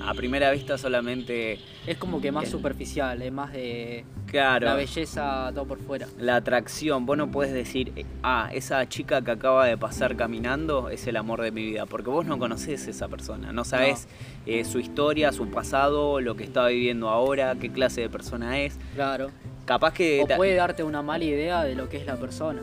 A 0.00 0.14
primera 0.14 0.50
vista 0.50 0.78
solamente. 0.78 1.58
Es 1.86 1.96
como 1.98 2.20
que 2.20 2.30
más 2.30 2.48
superficial, 2.48 3.20
es 3.22 3.32
más 3.32 3.52
de. 3.52 4.04
Claro. 4.26 4.66
La 4.66 4.74
belleza 4.74 5.50
todo 5.54 5.66
por 5.66 5.78
fuera. 5.78 6.06
La 6.18 6.36
atracción. 6.36 7.06
Vos 7.06 7.16
no 7.16 7.30
puedes 7.30 7.52
decir, 7.52 8.06
ah, 8.22 8.50
esa 8.52 8.88
chica 8.88 9.22
que 9.22 9.30
acaba 9.30 9.66
de 9.66 9.76
pasar 9.76 10.16
caminando 10.16 10.90
es 10.90 11.06
el 11.06 11.16
amor 11.16 11.42
de 11.42 11.50
mi 11.50 11.64
vida. 11.64 11.86
Porque 11.86 12.10
vos 12.10 12.26
no 12.26 12.38
conocés 12.38 12.86
a 12.86 12.90
esa 12.90 13.08
persona. 13.08 13.52
No 13.52 13.64
sabés 13.64 14.06
eh, 14.46 14.64
su 14.64 14.78
historia, 14.78 15.32
su 15.32 15.48
pasado, 15.48 16.20
lo 16.20 16.36
que 16.36 16.44
está 16.44 16.66
viviendo 16.68 17.08
ahora, 17.08 17.54
qué 17.60 17.70
clase 17.70 18.02
de 18.02 18.10
persona 18.10 18.60
es. 18.60 18.78
Claro. 18.94 19.30
Capaz 19.64 19.94
que. 19.94 20.22
O 20.22 20.36
puede 20.36 20.54
darte 20.54 20.82
una 20.82 21.02
mala 21.02 21.24
idea 21.24 21.64
de 21.64 21.74
lo 21.74 21.88
que 21.88 21.96
es 21.96 22.06
la 22.06 22.16
persona. 22.16 22.62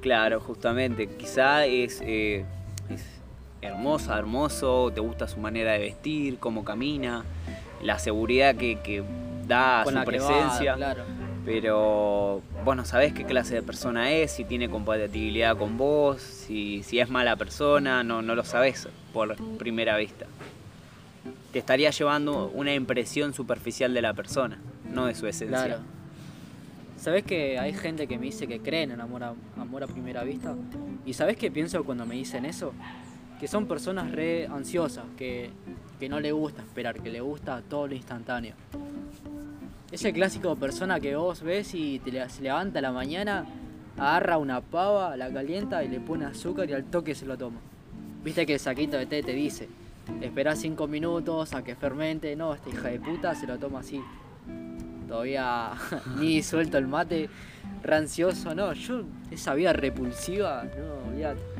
Claro, 0.00 0.40
justamente. 0.40 1.06
Quizá 1.06 1.66
es, 1.66 2.00
eh, 2.04 2.44
es 2.90 3.17
hermosa, 3.62 4.18
hermoso, 4.18 4.90
te 4.94 5.00
gusta 5.00 5.28
su 5.28 5.38
manera 5.38 5.72
de 5.72 5.78
vestir, 5.78 6.38
cómo 6.38 6.64
camina, 6.64 7.24
la 7.82 7.98
seguridad 7.98 8.54
que, 8.54 9.04
da 9.46 9.84
su 9.84 10.04
presencia. 10.04 10.76
Pero 11.44 12.42
vos 12.64 12.76
no 12.76 12.84
sabés 12.84 13.14
qué 13.14 13.24
clase 13.24 13.54
de 13.54 13.62
persona 13.62 14.10
es, 14.10 14.32
si 14.32 14.44
tiene 14.44 14.68
compatibilidad 14.68 15.56
con 15.56 15.78
vos, 15.78 16.20
si, 16.20 16.82
si 16.82 17.00
es 17.00 17.08
mala 17.08 17.36
persona, 17.36 18.04
no, 18.04 18.20
no 18.20 18.34
lo 18.34 18.44
sabés 18.44 18.88
por 19.14 19.34
primera 19.56 19.96
vista. 19.96 20.26
Te 21.52 21.58
estaría 21.58 21.90
llevando 21.90 22.50
una 22.54 22.74
impresión 22.74 23.32
superficial 23.32 23.94
de 23.94 24.02
la 24.02 24.12
persona, 24.12 24.58
no 24.92 25.06
de 25.06 25.14
su 25.14 25.26
esencia. 25.26 25.80
¿Sabes 26.98 27.24
que 27.24 27.58
hay 27.58 27.72
gente 27.72 28.06
que 28.06 28.18
me 28.18 28.26
dice 28.26 28.46
que 28.46 28.60
creen 28.60 28.90
en 28.90 29.00
amor 29.00 29.22
a, 29.22 29.32
amor 29.56 29.84
a 29.84 29.86
primera 29.86 30.24
vista? 30.24 30.54
¿Y 31.06 31.14
sabes 31.14 31.36
qué 31.36 31.50
pienso 31.50 31.84
cuando 31.84 32.04
me 32.04 32.16
dicen 32.16 32.44
eso? 32.44 32.74
Que 33.38 33.48
son 33.48 33.66
personas 33.66 34.10
re 34.12 34.46
ansiosas, 34.46 35.04
que, 35.16 35.50
no 36.08 36.20
le 36.20 36.32
gusta 36.32 36.62
esperar, 36.62 37.00
que 37.00 37.10
le 37.10 37.20
gusta 37.20 37.62
todo 37.68 37.86
lo 37.86 37.94
instantáneo. 37.94 38.54
Ese 39.90 40.12
clásico 40.12 40.56
persona 40.56 41.00
que 41.00 41.16
vos 41.16 41.42
ves 41.42 41.74
y 41.74 41.98
te, 42.00 42.28
se 42.28 42.42
levanta 42.42 42.80
a 42.80 42.82
la 42.82 42.92
mañana, 42.92 43.46
agarra 43.96 44.38
una 44.38 44.60
pava, 44.60 45.16
la 45.16 45.32
calienta 45.32 45.82
y 45.84 45.88
le 45.88 46.00
pone 46.00 46.24
azúcar 46.24 46.68
y 46.68 46.72
al 46.72 46.84
toque 46.84 47.14
se 47.14 47.26
lo 47.26 47.38
toma. 47.38 47.60
Viste 48.22 48.44
que 48.44 48.54
el 48.54 48.60
saquito 48.60 48.96
de 48.96 49.06
té 49.06 49.22
te 49.22 49.32
dice, 49.32 49.68
espera 50.20 50.56
cinco 50.56 50.86
minutos 50.86 51.54
a 51.54 51.62
que 51.62 51.74
fermente, 51.74 52.34
no, 52.36 52.54
esta 52.54 52.68
hija 52.68 52.88
de 52.88 53.00
puta 53.00 53.34
se 53.34 53.46
lo 53.46 53.58
toma 53.58 53.80
así 53.80 54.02
todavía 55.08 55.72
ni 56.20 56.42
suelto 56.42 56.78
el 56.78 56.86
mate, 56.86 57.28
rancioso, 57.82 58.54
no, 58.54 58.72
yo 58.74 59.02
esa 59.30 59.54
vida 59.54 59.72
repulsiva, 59.72 60.64
no, 60.64 61.10
olvídate. 61.10 61.57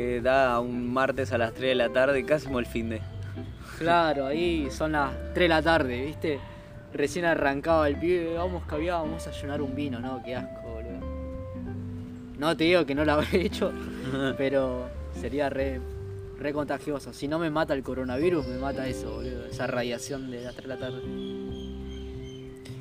Que 0.00 0.22
da 0.22 0.58
un 0.60 0.90
martes 0.90 1.30
a 1.30 1.36
las 1.36 1.52
3 1.52 1.68
de 1.68 1.74
la 1.74 1.90
tarde, 1.90 2.24
casi 2.24 2.46
como 2.46 2.58
el 2.58 2.64
fin 2.64 2.88
de. 2.88 3.02
Claro, 3.76 4.24
ahí 4.24 4.70
son 4.70 4.92
las 4.92 5.12
3 5.34 5.44
de 5.44 5.48
la 5.48 5.60
tarde, 5.60 6.06
¿viste? 6.06 6.40
Recién 6.94 7.26
arrancaba 7.26 7.86
el 7.86 7.96
pibe, 7.96 8.32
vamos 8.32 8.62
que 8.66 8.90
vamos 8.90 9.26
a 9.26 9.30
llenar 9.30 9.60
un 9.60 9.74
vino, 9.74 10.00
¿no? 10.00 10.22
Qué 10.24 10.36
asco, 10.36 10.62
boludo. 10.62 11.06
No 12.38 12.56
te 12.56 12.64
digo 12.64 12.86
que 12.86 12.94
no 12.94 13.04
lo 13.04 13.12
habré 13.12 13.28
hecho, 13.44 13.74
pero 14.38 14.88
sería 15.20 15.50
re, 15.50 15.82
re 16.38 16.52
contagioso. 16.54 17.12
Si 17.12 17.28
no 17.28 17.38
me 17.38 17.50
mata 17.50 17.74
el 17.74 17.82
coronavirus, 17.82 18.46
me 18.46 18.56
mata 18.56 18.88
eso, 18.88 19.16
boludo. 19.16 19.44
Esa 19.44 19.66
radiación 19.66 20.30
de 20.30 20.40
las 20.40 20.54
3 20.54 20.66
de 20.66 20.74
la 20.74 20.80
tarde. 20.80 21.02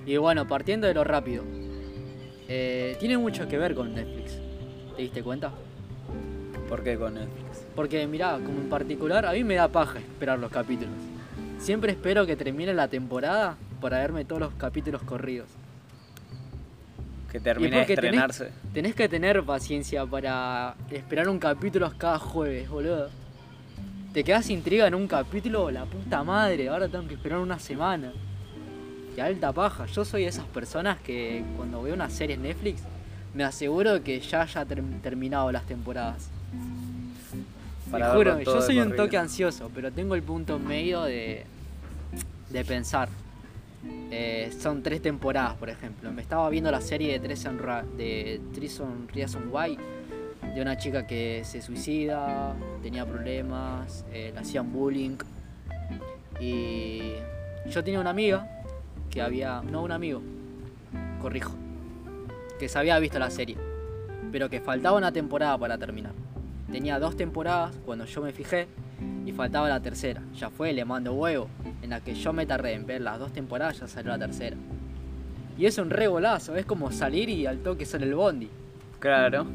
Y 0.05 0.15
bueno, 0.15 0.47
partiendo 0.47 0.88
de 0.88 0.93
lo 0.93 1.03
rápido, 1.03 1.43
eh, 2.47 2.95
tiene 2.97 3.17
mucho 3.17 3.45
que 3.49 3.57
ver 3.57 3.75
con 3.75 3.93
Netflix. 3.93 4.39
¿Te 4.95 5.01
diste 5.01 5.21
cuenta? 5.21 5.51
¿Por 6.69 6.83
qué 6.83 6.97
con 6.97 7.15
Netflix? 7.15 7.65
Porque 7.75 8.07
mirá, 8.07 8.33
como 8.35 8.59
en 8.61 8.69
particular, 8.69 9.25
a 9.25 9.33
mí 9.33 9.43
me 9.43 9.55
da 9.55 9.67
paja 9.67 9.99
esperar 9.99 10.39
los 10.39 10.51
capítulos. 10.51 10.93
Siempre 11.57 11.91
espero 11.91 12.25
que 12.25 12.35
termine 12.35 12.73
la 12.73 12.88
temporada 12.88 13.57
para 13.81 13.97
verme 13.97 14.23
todos 14.23 14.39
los 14.39 14.53
capítulos 14.53 15.01
corridos. 15.03 15.47
Que 17.31 17.39
termine 17.39 17.85
de 17.85 17.93
estrenarse. 17.93 18.51
Tenés, 18.73 18.95
que 18.95 19.09
tener 19.09 19.43
paciencia 19.43 20.05
para 20.05 20.75
esperar 20.91 21.27
un 21.27 21.39
capítulo 21.39 21.91
cada 21.97 22.19
jueves, 22.19 22.69
boludo. 22.69 23.09
Te 24.13 24.23
quedas 24.23 24.49
intriga 24.49 24.88
en 24.88 24.95
un 24.95 25.07
capítulo, 25.07 25.69
la 25.69 25.85
puta 25.85 26.23
madre, 26.23 26.69
ahora 26.69 26.88
tengo 26.88 27.07
que 27.07 27.15
esperar 27.15 27.39
una 27.39 27.59
semana 27.59 28.13
alta 29.21 29.51
paja. 29.51 29.85
Yo 29.85 30.05
soy 30.05 30.21
de 30.21 30.29
esas 30.29 30.45
personas 30.45 30.97
que 31.01 31.43
cuando 31.57 31.81
veo 31.81 31.93
una 31.93 32.09
serie 32.09 32.35
en 32.35 32.43
Netflix 32.43 32.83
me 33.33 33.43
aseguro 33.43 34.01
que 34.01 34.19
ya 34.21 34.43
haya 34.43 34.63
ter- 34.63 34.81
terminado 35.01 35.51
las 35.51 35.65
temporadas. 35.65 36.29
Para 37.91 38.11
Te 38.11 38.17
juro, 38.17 38.39
yo 38.41 38.61
soy 38.61 38.79
un 38.79 38.95
toque 38.95 39.17
ansioso, 39.17 39.71
pero 39.73 39.91
tengo 39.91 40.15
el 40.15 40.21
punto 40.21 40.59
medio 40.59 41.03
de, 41.03 41.45
de 42.49 42.65
pensar. 42.65 43.09
Eh, 44.11 44.51
son 44.59 44.83
tres 44.83 45.01
temporadas, 45.01 45.55
por 45.55 45.69
ejemplo. 45.69 46.11
Me 46.11 46.21
estaba 46.21 46.49
viendo 46.49 46.69
la 46.71 46.81
serie 46.81 47.13
de 47.13 47.19
Treason, 47.19 47.57
de 47.97 48.41
Treason 48.53 49.07
Reason 49.13 49.49
Why, 49.51 49.77
de 50.53 50.61
una 50.61 50.77
chica 50.77 51.07
que 51.07 51.43
se 51.45 51.61
suicida, 51.61 52.55
tenía 52.81 53.05
problemas, 53.05 54.05
eh, 54.11 54.31
le 54.33 54.39
hacían 54.39 54.71
bullying. 54.71 55.17
Y 56.39 57.13
yo 57.69 57.83
tenía 57.83 57.99
una 57.99 58.09
amiga 58.09 58.47
que 59.09 59.21
había. 59.21 59.61
No, 59.61 59.83
un 59.83 59.91
amigo, 59.91 60.21
corrijo, 61.21 61.53
que 62.59 62.69
se 62.69 62.77
había 62.77 62.99
visto 62.99 63.19
la 63.19 63.29
serie, 63.29 63.57
pero 64.31 64.49
que 64.49 64.59
faltaba 64.59 64.97
una 64.97 65.11
temporada 65.11 65.57
para 65.57 65.77
terminar. 65.77 66.13
Tenía 66.71 66.99
dos 66.99 67.15
temporadas 67.15 67.75
cuando 67.85 68.05
yo 68.05 68.21
me 68.21 68.31
fijé 68.31 68.67
y 69.25 69.31
faltaba 69.31 69.67
la 69.69 69.79
tercera. 69.79 70.21
Ya 70.35 70.49
fue, 70.49 70.73
le 70.73 70.85
mando 70.85 71.13
huevo. 71.13 71.47
En 71.81 71.89
la 71.89 72.01
que 72.01 72.13
yo 72.13 72.33
me 72.33 72.45
tardé 72.45 72.73
en 72.73 72.85
ver 72.85 73.01
las 73.01 73.19
dos 73.19 73.33
temporadas, 73.33 73.79
ya 73.79 73.88
salió 73.88 74.11
la 74.11 74.19
tercera. 74.19 74.57
Y 75.57 75.65
es 75.65 75.77
un 75.77 75.89
re 75.89 76.07
golazo, 76.07 76.55
es 76.55 76.65
como 76.65 76.91
salir 76.91 77.29
y 77.29 77.45
al 77.45 77.59
toque 77.59 77.85
sale 77.85 78.05
el 78.05 78.15
bondi. 78.15 78.49
Claro, 78.99 79.45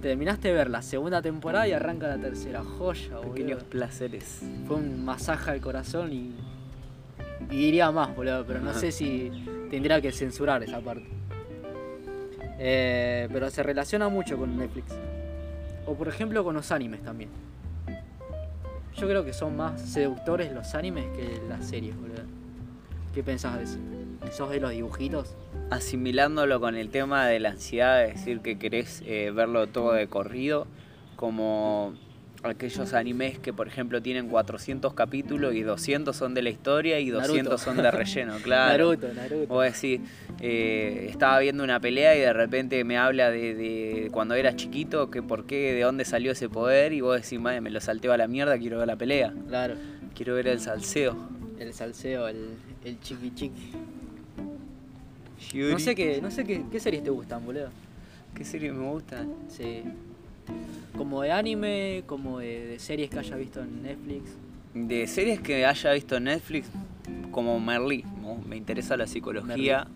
Terminaste 0.00 0.48
de 0.48 0.54
ver 0.54 0.70
la 0.70 0.80
segunda 0.80 1.20
temporada 1.20 1.68
y 1.68 1.72
arranca 1.72 2.08
la 2.08 2.16
tercera. 2.16 2.64
Joya, 2.64 3.20
pequeños 3.20 3.58
boludo. 3.58 3.70
placeres. 3.70 4.40
Fue 4.66 4.76
un 4.76 5.04
masaje 5.04 5.50
al 5.50 5.60
corazón 5.60 6.12
y. 6.12 6.34
Y 7.50 7.56
diría 7.56 7.90
más, 7.90 8.14
boludo, 8.16 8.44
pero 8.46 8.60
no 8.60 8.72
sé 8.72 8.92
si 8.92 9.30
tendría 9.70 10.00
que 10.00 10.10
censurar 10.10 10.62
esa 10.62 10.80
parte. 10.80 11.06
Eh, 12.58 13.28
pero 13.30 13.50
se 13.50 13.62
relaciona 13.62 14.08
mucho 14.08 14.38
con 14.38 14.56
Netflix. 14.56 14.94
O 15.86 15.94
por 15.94 16.08
ejemplo 16.08 16.44
con 16.44 16.54
los 16.54 16.72
animes 16.72 17.02
también. 17.02 17.30
Yo 18.96 19.08
creo 19.08 19.24
que 19.24 19.32
son 19.32 19.56
más 19.56 19.80
seductores 19.80 20.52
los 20.52 20.74
animes 20.74 21.06
que 21.16 21.40
las 21.48 21.66
series, 21.66 21.96
boludo. 21.96 22.22
¿Qué 23.14 23.22
pensás 23.22 23.56
de 23.56 23.64
eso? 23.64 23.78
¿Sos 24.32 24.50
de 24.50 24.60
los 24.60 24.70
dibujitos? 24.70 25.34
asimilándolo 25.70 26.60
con 26.60 26.76
el 26.76 26.90
tema 26.90 27.26
de 27.26 27.38
la 27.38 27.50
ansiedad, 27.50 28.04
es 28.04 28.14
decir, 28.14 28.40
que 28.40 28.58
querés 28.58 29.02
eh, 29.06 29.30
verlo 29.34 29.68
todo 29.68 29.92
de 29.92 30.08
corrido, 30.08 30.66
como 31.16 31.94
aquellos 32.42 32.94
animes 32.94 33.38
que, 33.38 33.52
por 33.52 33.68
ejemplo, 33.68 34.00
tienen 34.00 34.28
400 34.28 34.94
capítulos 34.94 35.54
y 35.54 35.62
200 35.62 36.16
son 36.16 36.32
de 36.34 36.42
la 36.42 36.50
historia 36.50 36.98
y 36.98 37.06
Naruto. 37.10 37.28
200 37.28 37.60
son 37.60 37.76
de 37.76 37.90
relleno, 37.90 38.36
claro. 38.42 38.88
Naruto, 38.94 39.12
Naruto. 39.12 39.46
Vos 39.46 39.64
decís, 39.64 40.00
eh, 40.40 41.06
estaba 41.10 41.38
viendo 41.40 41.62
una 41.64 41.78
pelea 41.80 42.16
y 42.16 42.20
de 42.20 42.32
repente 42.32 42.82
me 42.84 42.96
habla 42.96 43.30
de, 43.30 43.54
de 43.54 44.08
cuando 44.10 44.34
eras 44.34 44.56
chiquito, 44.56 45.10
que 45.10 45.22
por 45.22 45.44
qué, 45.44 45.74
de 45.74 45.82
dónde 45.82 46.04
salió 46.04 46.32
ese 46.32 46.48
poder, 46.48 46.92
y 46.92 47.00
vos 47.02 47.20
decís, 47.20 47.38
madre, 47.38 47.60
me 47.60 47.70
lo 47.70 47.80
salteo 47.80 48.12
a 48.12 48.16
la 48.16 48.26
mierda, 48.26 48.58
quiero 48.58 48.78
ver 48.78 48.86
la 48.86 48.96
pelea, 48.96 49.34
Claro, 49.48 49.74
quiero 50.14 50.34
ver 50.34 50.48
el 50.48 50.60
salseo. 50.60 51.16
el 51.58 51.74
salseo, 51.74 52.26
el, 52.28 52.54
el 52.84 52.98
chiqui 53.00 53.34
chiqui. 53.34 53.72
Yuri. 55.52 55.72
No 55.72 55.78
sé 55.78 55.94
qué, 55.94 56.20
no 56.22 56.30
sé 56.30 56.44
qué, 56.44 56.62
qué 56.70 56.80
series 56.80 57.02
te 57.02 57.10
gustan, 57.10 57.44
boludo. 57.44 57.68
¿Qué 58.34 58.44
serie 58.44 58.72
me 58.72 58.86
gusta? 58.88 59.24
Sí. 59.48 59.82
Como 60.96 61.22
de 61.22 61.32
anime, 61.32 62.02
como 62.06 62.38
de, 62.40 62.66
de 62.66 62.78
series 62.78 63.10
que 63.10 63.18
haya 63.18 63.36
visto 63.36 63.60
en 63.60 63.82
Netflix. 63.82 64.36
De 64.74 65.06
series 65.06 65.40
que 65.40 65.64
haya 65.64 65.92
visto 65.92 66.16
en 66.16 66.24
Netflix, 66.24 66.68
como 67.30 67.58
Merlí, 67.60 68.04
¿no? 68.22 68.36
me 68.46 68.56
interesa 68.56 68.96
la 68.96 69.06
psicología, 69.06 69.86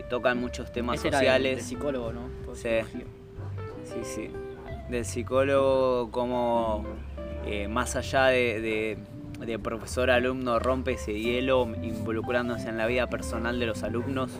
y 0.00 0.08
tocan 0.08 0.40
muchos 0.40 0.72
temas 0.72 0.98
Ese 0.98 1.08
era 1.08 1.18
de- 1.18 1.24
de 1.24 1.30
sociales. 1.30 1.64
psicólogo, 1.64 2.12
¿no? 2.12 2.20
Por 2.44 2.56
Sí. 2.56 2.62
psicología. 2.68 3.04
Sí, 3.84 3.98
sí. 4.04 4.28
Del 4.90 5.04
psicólogo, 5.04 6.10
como 6.10 6.84
eh, 7.46 7.68
más 7.68 7.96
allá 7.96 8.26
de, 8.26 8.60
de- 8.60 8.98
de 9.44 9.58
profesor-alumno 9.58 10.58
rompe 10.60 10.92
ese 10.92 11.18
hielo 11.18 11.68
involucrándose 11.82 12.68
en 12.68 12.76
la 12.78 12.86
vida 12.86 13.08
personal 13.08 13.58
de 13.58 13.66
los 13.66 13.82
alumnos, 13.82 14.30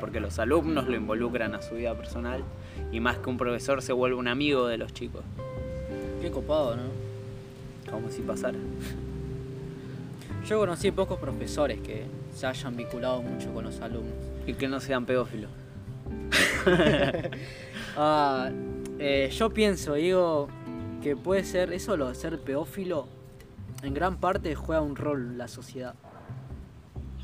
porque 0.00 0.20
los 0.20 0.38
alumnos 0.38 0.86
lo 0.86 0.94
involucran 0.96 1.54
a 1.56 1.62
su 1.62 1.74
vida 1.74 1.94
personal, 1.96 2.44
y 2.92 3.00
más 3.00 3.18
que 3.18 3.30
un 3.30 3.36
profesor 3.36 3.82
se 3.82 3.92
vuelve 3.92 4.16
un 4.16 4.28
amigo 4.28 4.66
de 4.66 4.78
los 4.78 4.92
chicos, 4.92 5.24
Qué 6.20 6.30
copado, 6.30 6.76
¿no? 6.76 6.82
como 7.90 8.10
si 8.10 8.22
pasara. 8.22 8.58
Yo 10.46 10.58
conocí 10.58 10.90
pocos 10.90 11.18
profesores 11.18 11.80
que 11.80 12.04
se 12.34 12.46
hayan 12.46 12.76
vinculado 12.76 13.22
mucho 13.22 13.52
con 13.52 13.64
los 13.64 13.80
alumnos. 13.80 14.14
Y 14.46 14.54
que 14.54 14.68
no 14.68 14.80
sean 14.80 15.06
pedófilos. 15.06 15.50
Ah, 18.00 18.50
eh, 19.00 19.28
yo 19.36 19.50
pienso, 19.50 19.94
digo, 19.94 20.48
que 21.02 21.16
puede 21.16 21.42
ser 21.42 21.72
eso, 21.72 21.96
lo 21.96 22.08
de 22.08 22.14
ser 22.14 22.38
pedófilo, 22.38 23.08
en 23.82 23.92
gran 23.92 24.18
parte 24.18 24.54
juega 24.54 24.80
un 24.80 24.94
rol 24.94 25.36
la 25.36 25.48
sociedad. 25.48 25.94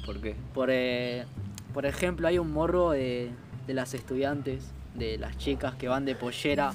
¿Por 0.04 0.20
qué? 0.20 0.34
Por, 0.52 0.70
eh, 0.72 1.26
por 1.72 1.86
ejemplo, 1.86 2.26
hay 2.26 2.40
un 2.40 2.52
morro 2.52 2.90
de, 2.90 3.30
de 3.68 3.74
las 3.74 3.94
estudiantes, 3.94 4.72
de 4.94 5.18
las 5.18 5.36
chicas 5.38 5.74
que 5.74 5.88
van 5.88 6.04
de 6.04 6.14
pollera. 6.14 6.72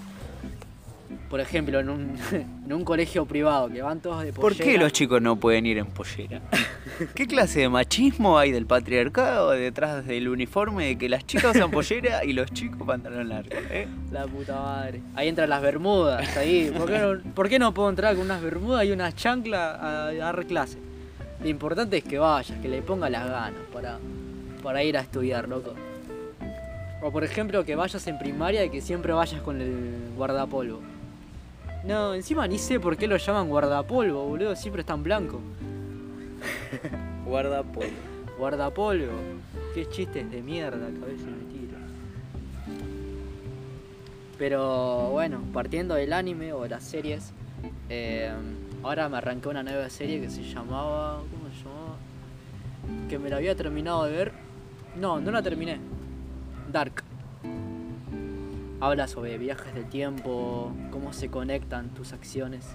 Por 1.29 1.39
ejemplo, 1.39 1.79
en 1.79 1.89
un, 1.89 2.15
en 2.65 2.73
un 2.73 2.83
colegio 2.83 3.25
privado, 3.25 3.69
que 3.69 3.81
van 3.81 3.99
todos 3.99 4.23
de 4.23 4.33
pollera. 4.33 4.57
¿Por 4.57 4.65
qué 4.65 4.77
los 4.77 4.91
chicos 4.91 5.21
no 5.21 5.35
pueden 5.39 5.65
ir 5.65 5.77
en 5.77 5.85
pollera? 5.87 6.41
¿Qué 7.15 7.27
clase 7.27 7.61
de 7.61 7.69
machismo 7.69 8.37
hay 8.37 8.51
del 8.51 8.65
patriarcado 8.65 9.51
detrás 9.51 10.05
del 10.05 10.27
uniforme 10.27 10.85
de 10.87 10.97
que 10.97 11.07
las 11.09 11.25
chicas 11.25 11.55
usan 11.55 11.71
pollera 11.71 12.23
y 12.25 12.33
los 12.33 12.51
chicos 12.51 12.85
pantalón 12.85 13.29
largo? 13.29 13.49
eh? 13.53 13.87
La 14.11 14.25
puta 14.27 14.55
madre. 14.59 15.01
Ahí 15.15 15.27
entran 15.29 15.49
las 15.49 15.61
bermudas, 15.61 16.35
ahí. 16.37 16.71
¿Por 16.75 16.89
qué 16.89 16.99
no, 16.99 17.33
por 17.33 17.49
qué 17.49 17.59
no 17.59 17.73
puedo 17.73 17.89
entrar 17.89 18.15
con 18.15 18.25
unas 18.25 18.41
bermudas 18.41 18.85
y 18.85 18.91
unas 18.91 19.15
chanclas 19.15 19.79
a, 19.79 20.07
a 20.07 20.13
dar 20.13 20.45
clase? 20.45 20.77
Lo 21.41 21.47
importante 21.47 21.97
es 21.97 22.03
que 22.03 22.19
vayas, 22.19 22.57
que 22.59 22.67
le 22.67 22.81
pongas 22.81 23.09
las 23.09 23.25
ganas 23.27 23.61
para, 23.71 23.97
para 24.61 24.83
ir 24.83 24.97
a 24.97 25.01
estudiar, 25.01 25.47
loco. 25.47 25.73
O 27.01 27.11
por 27.11 27.23
ejemplo, 27.23 27.63
que 27.63 27.75
vayas 27.75 28.05
en 28.07 28.19
primaria 28.19 28.65
y 28.65 28.69
que 28.69 28.81
siempre 28.81 29.13
vayas 29.13 29.41
con 29.41 29.61
el 29.61 30.11
guardapolvo. 30.17 30.81
No, 31.85 32.13
encima 32.13 32.45
ni 32.47 32.57
sé 32.57 32.79
por 32.79 32.97
qué 32.97 33.07
lo 33.07 33.15
llaman 33.15 33.47
guardapolvo, 33.47 34.25
boludo. 34.25 34.55
Siempre 34.55 34.81
está 34.81 34.93
en 34.93 35.03
blanco. 35.03 35.39
Guarda 37.25 37.63
polvo. 37.63 37.91
Guardapolvo. 38.37 39.13
Qué 39.73 39.87
chistes 39.89 40.29
de 40.29 40.41
mierda, 40.41 40.89
cabeza 40.99 41.25
me 41.27 41.53
tiro. 41.53 41.77
Pero 44.37 45.09
bueno, 45.11 45.41
partiendo 45.53 45.95
del 45.95 46.11
anime 46.11 46.51
o 46.51 46.63
de 46.63 46.69
las 46.69 46.83
series, 46.83 47.31
eh, 47.89 48.29
ahora 48.83 49.07
me 49.07 49.17
arranqué 49.17 49.47
una 49.47 49.63
nueva 49.63 49.89
serie 49.89 50.19
que 50.19 50.29
se 50.29 50.43
llamaba. 50.43 51.21
¿Cómo 51.31 51.49
se 51.49 51.63
llamaba? 51.63 51.95
Que 53.07 53.19
me 53.19 53.29
la 53.29 53.37
había 53.37 53.55
terminado 53.55 54.03
de 54.03 54.11
ver. 54.11 54.31
No, 54.97 55.21
no 55.21 55.31
la 55.31 55.41
terminé. 55.41 55.79
Dark. 56.71 57.03
Habla 58.79 59.07
sobre 59.07 59.37
viajes 59.37 59.73
del 59.73 59.89
tiempo, 59.89 60.71
cómo 60.91 61.13
se 61.13 61.29
conectan 61.29 61.89
tus 61.89 62.13
acciones 62.13 62.65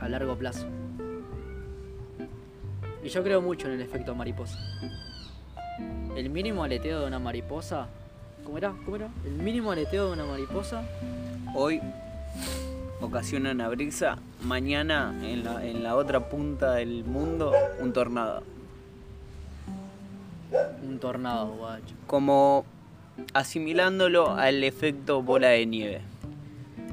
a 0.00 0.08
largo 0.08 0.36
plazo. 0.36 0.66
Y 3.02 3.08
yo 3.08 3.22
creo 3.22 3.42
mucho 3.42 3.66
en 3.66 3.74
el 3.74 3.82
efecto 3.82 4.14
mariposa. 4.14 4.58
El 6.16 6.30
mínimo 6.30 6.64
aleteo 6.64 7.00
de 7.00 7.06
una 7.06 7.18
mariposa. 7.18 7.88
¿Cómo 8.42 8.58
era? 8.58 8.72
¿Cómo 8.84 8.96
era? 8.96 9.08
El 9.24 9.34
mínimo 9.34 9.70
aleteo 9.70 10.06
de 10.06 10.12
una 10.14 10.24
mariposa. 10.24 10.82
Hoy 11.54 11.80
ocasiona 13.00 13.52
una 13.52 13.68
brisa, 13.68 14.16
mañana 14.42 15.14
en 15.22 15.44
la, 15.44 15.64
en 15.64 15.82
la 15.82 15.94
otra 15.94 16.28
punta 16.30 16.72
del 16.72 17.04
mundo 17.04 17.52
un 17.80 17.92
tornado. 17.92 18.53
Tornado, 21.08 21.48
guacho. 21.58 21.94
Como 22.06 22.64
asimilándolo 23.34 24.30
al 24.30 24.64
efecto 24.64 25.22
bola 25.22 25.48
de 25.48 25.66
nieve. 25.66 26.00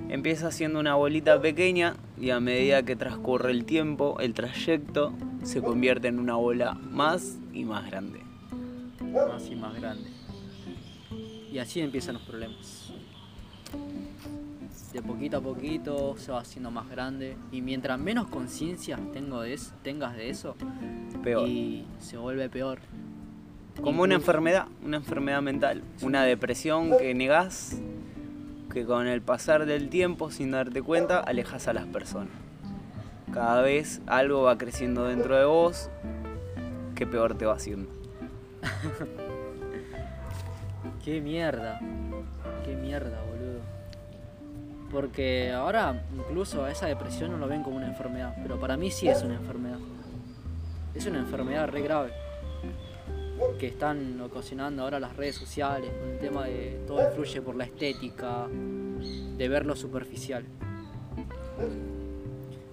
Empieza 0.10 0.52
siendo 0.52 0.82
una 0.82 0.95
bolita 0.95 1.41
pequeña 1.41 1.95
y 2.19 2.32
a 2.32 2.41
medida 2.41 2.84
que 2.84 2.97
transcurre 2.97 3.52
el 3.52 3.63
tiempo, 3.63 4.17
el 4.19 4.34
trayecto 4.34 5.13
se 5.43 5.62
convierte 5.62 6.10
en 6.10 6.19
una 6.19 6.36
bola 6.36 6.74
más 6.74 7.38
y 7.54 7.63
más 7.63 7.89
grande. 7.89 8.19
Más 9.02 9.50
y 9.50 9.56
más 9.56 9.80
grande. 9.80 10.10
Y 11.50 11.58
así 11.60 11.80
empiezan 11.80 12.15
los 12.15 12.24
problemas. 12.24 12.91
De 14.91 15.02
poquito 15.02 15.38
a 15.38 15.41
poquito 15.41 16.17
se 16.17 16.34
va 16.34 16.41
haciendo 16.41 16.69
más 16.69 16.89
grande. 16.89 17.38
Y 17.54 17.62
mientras 17.62 17.97
menos 17.97 18.28
conciencia 18.28 19.00
tengo 19.13 19.39
de 19.41 19.54
es- 19.54 19.74
tengas 19.84 20.17
de 20.17 20.30
eso, 20.30 20.58
Peor. 21.24 21.47
y 21.47 21.86
se 22.00 22.17
vuelve 22.17 22.50
peor. 22.50 22.80
Como 23.84 24.04
una 24.04 24.13
enfermedad, 24.13 24.67
una 24.86 24.98
enfermedad 24.98 25.41
mental, 25.41 25.82
una 26.04 26.24
depresión 26.24 26.96
que 27.00 27.15
negás, 27.15 27.82
que 28.72 28.86
con 28.86 29.08
el 29.08 29.24
pasar 29.24 29.65
del 29.65 29.89
tiempo, 29.89 30.30
sin 30.30 30.52
darte 30.52 30.84
cuenta, 30.84 31.20
alejas 31.20 31.67
a 31.67 31.74
las 31.74 31.88
personas. 31.88 32.30
Cada 33.34 33.63
vez 33.63 34.00
algo 34.06 34.44
va 34.44 34.60
creciendo 34.60 35.06
dentro 35.06 35.36
de 35.36 35.46
vos 35.46 35.89
que 36.94 37.08
peor 37.08 37.36
te 37.36 37.48
va 37.48 37.56
haciendo. 37.56 37.89
¡Qué 41.04 41.20
mierda! 41.20 41.80
qué 42.63 42.76
mierda, 42.76 43.20
boludo. 43.24 43.62
Porque 44.91 45.52
ahora 45.52 46.04
incluso 46.15 46.65
a 46.65 46.72
esa 46.72 46.86
depresión 46.86 47.32
no 47.32 47.38
lo 47.38 47.48
ven 47.48 47.63
como 47.63 47.78
una 47.78 47.88
enfermedad, 47.88 48.36
pero 48.44 48.60
para 48.60 48.78
mí 48.78 48.91
sí 48.91 49.08
es 49.08 49.24
una 49.24 49.36
enfermedad. 49.36 49.80
Es 50.94 51.08
una 51.08 51.17
enfermedad 51.17 51.67
re 51.67 51.82
grave 51.82 52.31
que 53.60 53.68
están 53.68 54.20
ocasionando 54.22 54.84
ahora 54.84 55.00
las 55.00 55.16
redes 55.16 55.36
sociales, 55.36 55.90
con 56.00 56.10
el 56.10 56.20
tema 56.20 56.46
de 56.46 56.80
todo 56.88 57.06
influye 57.06 57.42
por 57.42 57.56
la 57.56 57.66
estética, 57.66 58.48
de 59.38 59.50
ver 59.50 59.66
lo 59.66 59.76
superficial. 59.76 60.44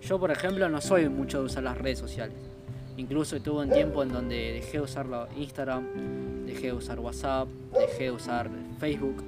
Yo, 0.02 0.18
por 0.18 0.30
ejemplo, 0.30 0.68
no 0.68 0.80
soy 0.80 1.08
mucho 1.08 1.40
de 1.40 1.44
usar 1.46 1.62
las 1.62 1.76
redes 1.76 1.98
sociales. 1.98 2.36
Incluso 2.96 3.40
tuve 3.40 3.62
un 3.62 3.70
tiempo 3.70 4.02
en 4.02 4.08
donde 4.08 4.52
dejé 4.54 4.78
de 4.78 4.80
usar 4.80 5.06
Instagram, 5.36 6.46
dejé 6.46 6.68
de 6.68 6.72
usar 6.72 6.98
WhatsApp, 6.98 7.48
dejé 7.72 8.04
de 8.04 8.10
usar 8.10 8.50
Facebook. 8.78 9.22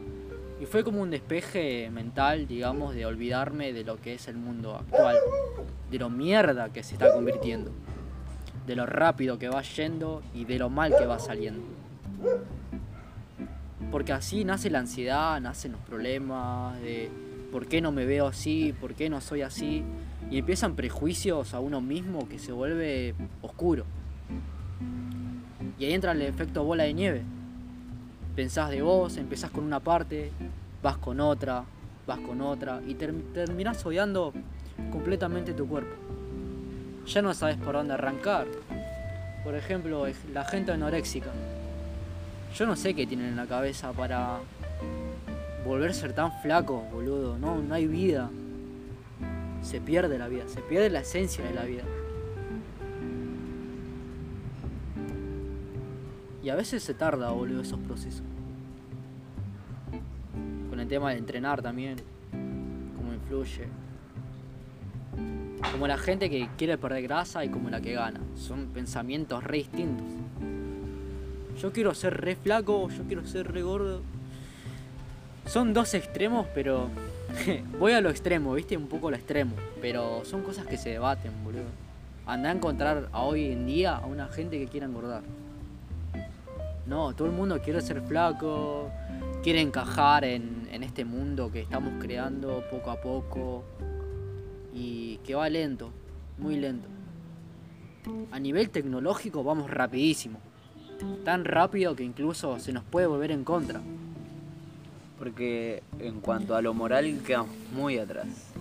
Y 0.61 0.67
fue 0.67 0.85
como 0.85 1.01
un 1.01 1.11
despeje 1.11 1.89
mental, 1.91 2.47
digamos, 2.47 2.95
de 2.95 3.07
olvidarme 3.07 3.73
de 3.73 3.85
lo 3.85 4.01
que 4.01 4.15
es 4.15 4.29
el 4.29 4.37
mundo 4.37 4.77
actual, 4.77 5.17
de 5.91 5.99
lo 5.99 6.11
mierda 6.11 6.73
que 6.73 6.83
se 6.83 6.95
está 6.95 7.13
convirtiendo 7.13 7.71
de 8.66 8.77
lo 8.77 8.87
rápido 8.87 9.38
que 9.38 9.49
va 9.49 9.62
yendo 9.62 10.23
y 10.35 10.44
de 10.44 10.59
lo 10.59 10.70
mal 10.70 10.94
que 10.96 11.07
va 11.07 11.18
saliendo. 11.18 11.62
Porque 13.90 14.12
así 14.12 14.44
nace 14.44 14.70
la 14.70 14.81
ansiedad, 14.81 15.40
nacen 15.40 15.73
los 15.73 15.81
problemas 15.81 16.81
de 16.81 17.11
por 17.51 17.66
qué 17.66 17.81
no 17.81 17.90
me 17.90 18.05
veo 18.05 18.27
así, 18.27 18.73
por 18.81 18.94
qué 18.94 19.11
no 19.11 19.20
soy 19.20 19.42
así. 19.42 19.83
Y 20.31 20.38
empiezan 20.38 20.77
prejuicios 20.77 21.55
a 21.55 21.61
uno 21.61 21.81
mismo 21.81 22.29
que 22.29 22.38
se 22.38 22.53
vuelve 22.53 23.14
oscuro. 23.42 23.85
Y 25.79 25.85
ahí 25.87 25.92
entra 25.92 26.12
el 26.12 26.23
efecto 26.23 26.62
bola 26.62 26.85
de 26.85 26.94
nieve. 26.94 27.23
Pensás 28.37 28.70
de 28.70 28.83
vos, 28.83 29.16
empezás 29.16 29.51
con 29.51 29.64
una 29.64 29.81
parte, 29.81 30.31
vas 30.83 30.99
con 30.99 31.18
otra, 31.20 31.64
vas 32.07 32.20
con 32.20 32.40
otra 32.40 32.81
y 32.87 32.94
terminás 32.94 33.85
odiando 33.85 34.33
completamente 34.92 35.53
tu 35.53 35.66
cuerpo 35.66 36.19
ya 37.11 37.23
no 37.23 37.35
sabes 37.35 37.57
por 37.57 37.75
dónde 37.75 37.94
arrancar. 37.94 38.46
Por 39.42 39.55
ejemplo, 39.55 40.07
la 40.33 40.44
gente 40.44 40.73
anoréxica. 40.73 41.31
Yo 42.55 42.66
no 42.66 42.77
sé 42.77 42.94
qué 42.94 43.07
tienen 43.07 43.27
en 43.27 43.37
la 43.37 43.46
cabeza 43.46 43.92
para 43.92 44.38
volver 45.64 45.90
a 45.90 45.94
ser 45.94 46.12
tan 46.12 46.33
flacos, 46.40 46.88
boludo. 46.92 47.37
No, 47.38 47.61
no 47.61 47.75
hay 47.75 47.87
vida. 47.87 48.31
Se 49.62 49.81
pierde 49.81 50.18
la 50.18 50.29
vida, 50.29 50.44
se 50.46 50.61
pierde 50.62 50.88
la 50.88 51.01
esencia 51.01 51.44
de 51.44 51.55
la 51.55 51.64
vida. 51.64 51.83
Y 56.42 56.49
a 56.49 56.55
veces 56.55 56.83
se 56.83 56.94
tarda, 56.94 57.31
boludo, 57.31 57.62
esos 57.62 57.81
procesos. 57.81 58.23
Con 60.70 60.79
el 60.79 60.88
tema 60.88 61.11
de 61.11 61.18
entrenar 61.18 61.61
también, 61.61 61.96
cómo 62.96 63.12
influye. 63.12 63.68
Como 65.73 65.87
la 65.87 65.99
gente 65.99 66.31
que 66.31 66.49
quiere 66.57 66.79
perder 66.79 67.03
grasa 67.03 67.44
y 67.44 67.49
como 67.49 67.70
la 67.70 67.81
que 67.81 67.92
gana. 67.92 68.20
Son 68.37 68.66
pensamientos 68.68 69.44
re 69.44 69.59
distintos. 69.59 70.07
Yo 71.61 71.73
quiero 71.73 71.94
ser 71.94 72.20
re 72.20 72.37
flaco, 72.37 72.88
yo 72.88 73.05
quiero 73.05 73.27
ser 73.27 73.53
re 73.53 73.62
gordo. 73.62 74.01
Son 75.46 75.75
dos 75.75 75.94
extremos, 75.94 76.46
pero 76.55 76.88
voy 77.79 77.92
a 77.92 78.01
lo 78.01 78.11
extremo, 78.11 78.55
viste, 78.55 78.77
un 78.77 78.87
poco 78.87 79.11
lo 79.11 79.16
extremo. 79.16 79.53
Pero 79.81 80.25
son 80.25 80.42
cosas 80.42 80.66
que 80.66 80.77
se 80.77 80.90
debaten, 80.90 81.33
boludo. 81.44 81.64
Anda 82.27 82.51
a 82.51 82.53
encontrar 82.53 83.09
hoy 83.12 83.53
en 83.53 83.66
día 83.66 83.96
a 83.96 84.07
una 84.07 84.29
gente 84.29 84.59
que 84.59 84.68
quiera 84.68 84.87
engordar. 84.87 85.23
No, 86.87 87.14
todo 87.14 87.29
el 87.29 87.35
mundo 87.35 87.61
quiere 87.61 87.81
ser 87.83 88.01
flaco, 88.03 88.90
quiere 89.42 89.61
encajar 89.61 90.25
en, 90.25 90.68
en 90.73 90.83
este 90.83 91.05
mundo 91.05 91.51
que 91.53 91.61
estamos 91.61 91.92
creando 92.01 92.64
poco 92.70 92.90
a 92.90 93.01
poco 93.01 93.64
y 94.72 95.18
que 95.18 95.35
va 95.35 95.48
lento, 95.48 95.90
muy 96.38 96.56
lento. 96.56 96.88
A 98.30 98.38
nivel 98.38 98.70
tecnológico 98.70 99.44
vamos 99.44 99.70
rapidísimo, 99.70 100.38
tan 101.24 101.44
rápido 101.44 101.94
que 101.94 102.04
incluso 102.04 102.59
se 102.59 102.72
nos 102.72 102.85
puede 102.85 103.06
volver 103.06 103.30
en 103.30 103.44
contra. 103.44 103.80
Porque 105.18 105.83
en 105.98 106.20
cuanto 106.20 106.56
a 106.56 106.62
lo 106.62 106.72
moral 106.72 107.20
quedamos 107.26 107.54
muy 107.74 107.98
atrás. 107.98 108.52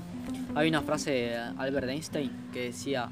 Hay 0.55 0.67
una 0.67 0.81
frase 0.81 1.11
de 1.11 1.35
Albert 1.35 1.89
Einstein 1.89 2.31
que 2.51 2.65
decía, 2.65 3.09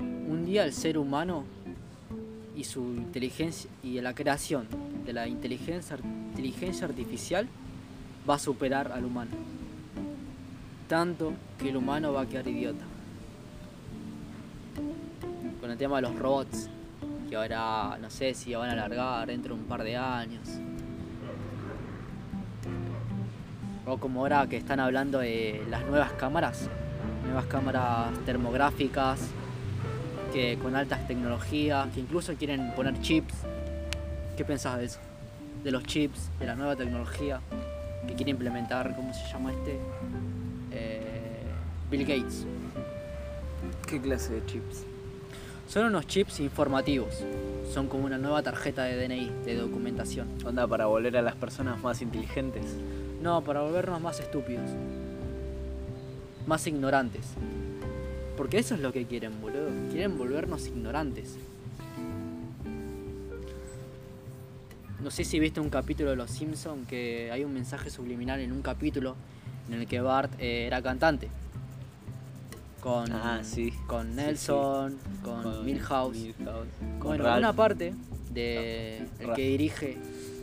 un 0.00 0.44
día 0.44 0.64
el 0.64 0.72
ser 0.72 0.98
humano 0.98 1.44
y 2.54 2.64
su 2.64 2.80
inteligencia 2.80 3.70
y 3.82 4.00
la 4.00 4.14
creación 4.14 4.66
de 5.06 5.12
la 5.12 5.26
inteligencia, 5.28 5.96
inteligencia 6.02 6.86
artificial 6.86 7.48
va 8.28 8.34
a 8.34 8.38
superar 8.38 8.92
al 8.92 9.04
humano 9.04 9.51
tanto 10.92 11.32
que 11.58 11.70
el 11.70 11.78
humano 11.78 12.12
va 12.12 12.20
a 12.20 12.26
quedar 12.26 12.46
idiota. 12.46 12.84
Con 15.58 15.70
el 15.70 15.78
tema 15.78 15.96
de 15.96 16.02
los 16.02 16.18
robots, 16.18 16.68
que 17.30 17.34
ahora 17.34 17.96
no 17.98 18.10
sé 18.10 18.34
si 18.34 18.54
van 18.54 18.68
a 18.68 18.72
alargar 18.74 19.26
dentro 19.26 19.54
de 19.54 19.62
un 19.62 19.66
par 19.66 19.84
de 19.84 19.96
años. 19.96 20.46
O 23.86 23.96
como 23.96 24.20
ahora 24.20 24.46
que 24.46 24.58
están 24.58 24.80
hablando 24.80 25.20
de 25.20 25.64
las 25.70 25.82
nuevas 25.86 26.12
cámaras, 26.12 26.68
nuevas 27.24 27.46
cámaras 27.46 28.12
termográficas, 28.26 29.18
que 30.30 30.58
con 30.58 30.76
altas 30.76 31.08
tecnologías, 31.08 31.88
que 31.94 32.00
incluso 32.00 32.34
quieren 32.34 32.70
poner 32.76 33.00
chips. 33.00 33.32
¿Qué 34.36 34.44
pensás 34.44 34.76
de 34.76 34.84
eso? 34.84 35.00
De 35.64 35.70
los 35.70 35.84
chips, 35.84 36.28
de 36.38 36.44
la 36.44 36.54
nueva 36.54 36.76
tecnología 36.76 37.40
que 38.06 38.12
quiere 38.12 38.32
implementar, 38.32 38.94
¿cómo 38.94 39.14
se 39.14 39.26
llama 39.32 39.52
este? 39.52 39.80
Bill 41.90 42.06
Gates. 42.06 42.46
¿Qué 43.86 44.00
clase 44.00 44.34
de 44.34 44.46
chips? 44.46 44.84
Son 45.68 45.86
unos 45.86 46.06
chips 46.06 46.40
informativos. 46.40 47.22
Son 47.72 47.88
como 47.88 48.06
una 48.06 48.18
nueva 48.18 48.42
tarjeta 48.42 48.84
de 48.84 48.96
DNI, 48.96 49.30
de 49.44 49.56
documentación. 49.56 50.28
¿Onda 50.44 50.66
para 50.66 50.86
volver 50.86 51.16
a 51.16 51.22
las 51.22 51.34
personas 51.36 51.82
más 51.82 52.02
inteligentes? 52.02 52.64
No, 53.22 53.42
para 53.42 53.62
volvernos 53.62 54.00
más 54.00 54.20
estúpidos. 54.20 54.70
Más 56.46 56.66
ignorantes. 56.66 57.26
Porque 58.36 58.58
eso 58.58 58.74
es 58.74 58.80
lo 58.80 58.92
que 58.92 59.06
quieren, 59.06 59.40
boludo. 59.40 59.70
Quieren 59.90 60.18
volvernos 60.18 60.66
ignorantes. 60.66 61.36
No 65.02 65.10
sé 65.10 65.24
si 65.24 65.38
viste 65.40 65.60
un 65.60 65.70
capítulo 65.70 66.10
de 66.10 66.16
Los 66.16 66.30
Simpsons 66.30 66.86
que 66.86 67.30
hay 67.32 67.44
un 67.44 67.52
mensaje 67.52 67.90
subliminal 67.90 68.40
en 68.40 68.52
un 68.52 68.62
capítulo 68.62 69.16
en 69.68 69.80
el 69.80 69.86
que 69.86 70.00
Bart 70.00 70.32
eh, 70.38 70.66
era 70.66 70.82
cantante 70.82 71.28
con, 72.82 73.12
ah, 73.12 73.40
con 73.86 74.16
Nelson, 74.16 74.98
con, 75.22 75.64
Milhouse, 75.64 76.34
con 76.98 77.20
una 77.20 77.52
parte 77.52 77.94
de 78.30 79.06
el 79.20 79.32
que 79.34 79.48
dirige, 79.50 79.96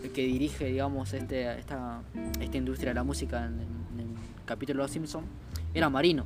el 0.04 0.12
que 0.12 0.22
dirige, 0.22 0.66
digamos, 0.68 1.14
este, 1.14 1.60
esta, 1.60 2.02
esta 2.40 2.58
industria 2.58 2.92
de 2.92 2.96
la 2.96 3.04
música 3.04 3.46
en, 3.46 3.60
el 4.00 4.46
capítulo 4.46 4.78
de 4.78 4.84
Los 4.86 4.92
Simpsons, 4.92 5.28
era 5.74 5.90
marino. 5.90 6.26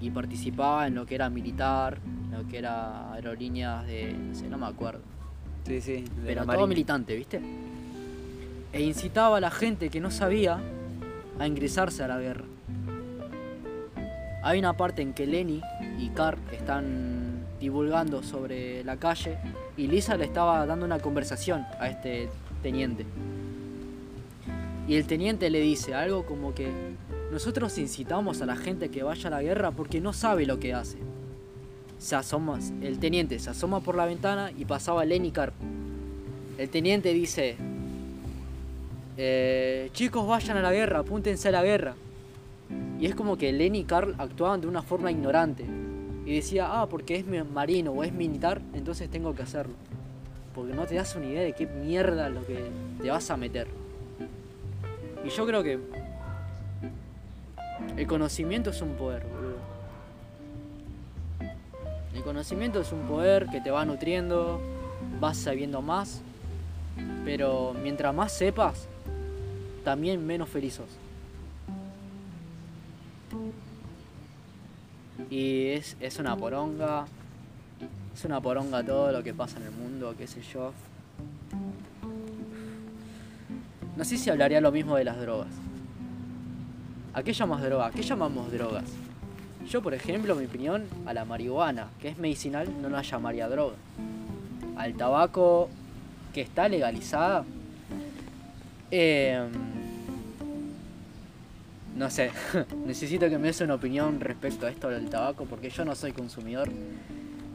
Y 0.00 0.10
participaba 0.10 0.86
en 0.86 0.94
lo 0.94 1.06
que 1.06 1.14
era 1.16 1.30
militar, 1.30 1.98
en 2.04 2.38
lo 2.38 2.46
que 2.46 2.58
era 2.58 3.12
aerolíneas 3.14 3.86
de. 3.86 4.12
no 4.12 4.34
sé, 4.34 4.46
no 4.48 4.58
me 4.58 4.66
acuerdo. 4.66 5.00
Sí, 5.66 5.80
sí. 5.80 6.04
Pero 6.24 6.46
todo 6.46 6.66
militante, 6.66 7.16
¿viste? 7.16 7.40
E 8.72 8.82
incitaba 8.82 9.38
a 9.38 9.40
la 9.40 9.50
gente 9.50 9.88
que 9.88 10.00
no 10.00 10.10
sabía 10.10 10.60
a 11.38 11.46
ingresarse 11.46 12.02
a 12.02 12.08
la 12.08 12.18
guerra. 12.18 12.44
Hay 14.42 14.58
una 14.58 14.76
parte 14.76 15.02
en 15.02 15.12
que 15.12 15.26
Lenny 15.26 15.60
y 15.98 16.08
Carl 16.10 16.38
están 16.52 17.44
divulgando 17.60 18.22
sobre 18.22 18.84
la 18.84 18.96
calle 18.96 19.36
y 19.76 19.88
Lisa 19.88 20.16
le 20.16 20.24
estaba 20.24 20.64
dando 20.64 20.86
una 20.86 21.00
conversación 21.00 21.66
a 21.80 21.88
este 21.88 22.28
teniente. 22.62 23.04
Y 24.86 24.94
el 24.94 25.06
teniente 25.06 25.50
le 25.50 25.60
dice 25.60 25.94
algo 25.94 26.24
como 26.24 26.54
que 26.54 26.70
nosotros 27.30 27.76
incitamos 27.76 28.40
a 28.40 28.46
la 28.46 28.56
gente 28.56 28.88
que 28.88 29.02
vaya 29.02 29.28
a 29.28 29.30
la 29.30 29.42
guerra 29.42 29.70
porque 29.70 30.00
no 30.00 30.12
sabe 30.12 30.46
lo 30.46 30.58
que 30.58 30.72
hace. 30.72 30.98
Se 31.98 32.16
asoma, 32.16 32.58
el 32.80 32.98
teniente 32.98 33.38
se 33.38 33.50
asoma 33.50 33.80
por 33.80 33.96
la 33.96 34.06
ventana 34.06 34.50
y 34.56 34.64
pasaba 34.64 35.04
Lenny 35.04 35.28
y 35.28 35.32
Carl. 35.32 35.52
El 36.56 36.70
teniente 36.70 37.12
dice, 37.12 37.56
eh, 39.20 39.90
chicos 39.92 40.24
vayan 40.26 40.56
a 40.58 40.62
la 40.62 40.72
guerra, 40.72 41.00
apúntense 41.00 41.48
a 41.48 41.50
la 41.50 41.64
guerra. 41.64 41.96
Y 43.00 43.06
es 43.06 43.16
como 43.16 43.36
que 43.36 43.52
Lenny 43.52 43.80
y 43.80 43.84
Carl 43.84 44.14
actuaban 44.16 44.60
de 44.60 44.68
una 44.68 44.82
forma 44.82 45.10
ignorante. 45.10 45.64
Y 46.24 46.36
decía, 46.36 46.68
ah, 46.70 46.86
porque 46.88 47.16
es 47.16 47.26
marino 47.26 47.90
o 47.90 48.04
es 48.04 48.12
militar, 48.12 48.60
entonces 48.74 49.10
tengo 49.10 49.34
que 49.34 49.42
hacerlo. 49.42 49.74
Porque 50.54 50.72
no 50.72 50.86
te 50.86 50.94
das 50.94 51.16
una 51.16 51.26
idea 51.26 51.42
de 51.42 51.52
qué 51.52 51.66
mierda 51.66 52.28
lo 52.28 52.46
que 52.46 52.70
te 53.02 53.10
vas 53.10 53.28
a 53.30 53.36
meter. 53.36 53.66
Y 55.24 55.30
yo 55.30 55.46
creo 55.46 55.64
que 55.64 55.80
el 57.96 58.06
conocimiento 58.06 58.70
es 58.70 58.80
un 58.82 58.94
poder, 58.94 59.24
boludo. 59.24 59.58
El 62.14 62.22
conocimiento 62.22 62.80
es 62.80 62.92
un 62.92 63.00
poder 63.08 63.46
que 63.46 63.60
te 63.60 63.72
va 63.72 63.84
nutriendo, 63.84 64.60
vas 65.20 65.38
sabiendo 65.38 65.82
más, 65.82 66.20
pero 67.24 67.74
mientras 67.82 68.14
más 68.14 68.32
sepas, 68.32 68.88
también 69.84 70.26
menos 70.26 70.48
feliz. 70.48 70.80
Y 75.30 75.68
es, 75.68 75.96
es 76.00 76.18
una 76.18 76.36
poronga. 76.36 77.06
Es 78.14 78.24
una 78.24 78.40
poronga 78.40 78.82
todo 78.82 79.12
lo 79.12 79.22
que 79.22 79.32
pasa 79.32 79.58
en 79.58 79.66
el 79.66 79.72
mundo, 79.72 80.14
qué 80.16 80.26
sé 80.26 80.42
yo. 80.42 80.72
No 83.96 84.04
sé 84.04 84.16
si 84.16 84.30
hablaría 84.30 84.60
lo 84.60 84.70
mismo 84.70 84.96
de 84.96 85.04
las 85.04 85.20
drogas. 85.20 85.48
¿A 87.14 87.22
qué 87.22 87.32
llamas 87.32 87.62
droga? 87.62 87.86
¿A 87.86 87.90
qué 87.90 88.02
llamamos 88.02 88.52
drogas? 88.52 88.84
Yo, 89.68 89.82
por 89.82 89.92
ejemplo, 89.92 90.34
mi 90.34 90.44
opinión, 90.44 90.84
a 91.04 91.12
la 91.12 91.24
marihuana, 91.24 91.88
que 92.00 92.08
es 92.08 92.16
medicinal, 92.16 92.68
no 92.80 92.88
la 92.88 93.02
llamaría 93.02 93.48
droga. 93.48 93.74
Al 94.76 94.94
tabaco, 94.94 95.68
que 96.32 96.40
está 96.40 96.68
legalizada, 96.68 97.44
em, 98.90 99.50
no 101.96 102.10
sé, 102.10 102.30
necesito 102.86 103.28
que 103.28 103.38
me 103.38 103.48
des 103.48 103.60
una 103.60 103.74
opinión 103.74 104.20
respecto 104.20 104.66
a 104.66 104.70
esto 104.70 104.88
del 104.88 105.10
tabaco, 105.10 105.44
porque 105.46 105.70
yo 105.70 105.84
no 105.84 105.94
soy 105.94 106.12
consumidor. 106.12 106.68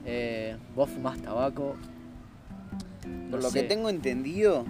Eh, 0.05 0.57
vos 0.75 0.89
fumás 0.89 1.17
tabaco. 1.21 1.75
Por 3.31 3.41
lo 3.41 3.51
que 3.51 3.63
tengo 3.63 3.89
entendido, 3.89 4.65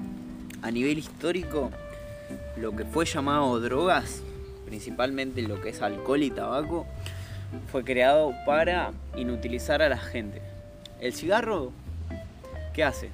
a 0.61 0.71
nivel 0.71 0.97
histórico, 0.97 1.71
lo 2.57 2.75
que 2.75 2.85
fue 2.85 3.05
llamado 3.05 3.59
drogas, 3.59 4.21
principalmente 4.65 5.41
lo 5.41 5.59
que 5.61 5.69
es 5.69 5.81
alcohol 5.81 6.23
y 6.23 6.31
tabaco, 6.31 6.85
fue 7.71 7.83
creado 7.83 8.33
para 8.45 8.91
inutilizar 9.15 9.81
a 9.81 9.89
la 9.89 9.97
gente. 9.97 10.41
El 10.99 11.13
cigarro, 11.13 11.71
¿qué 12.73 12.83
hace? 12.83 13.09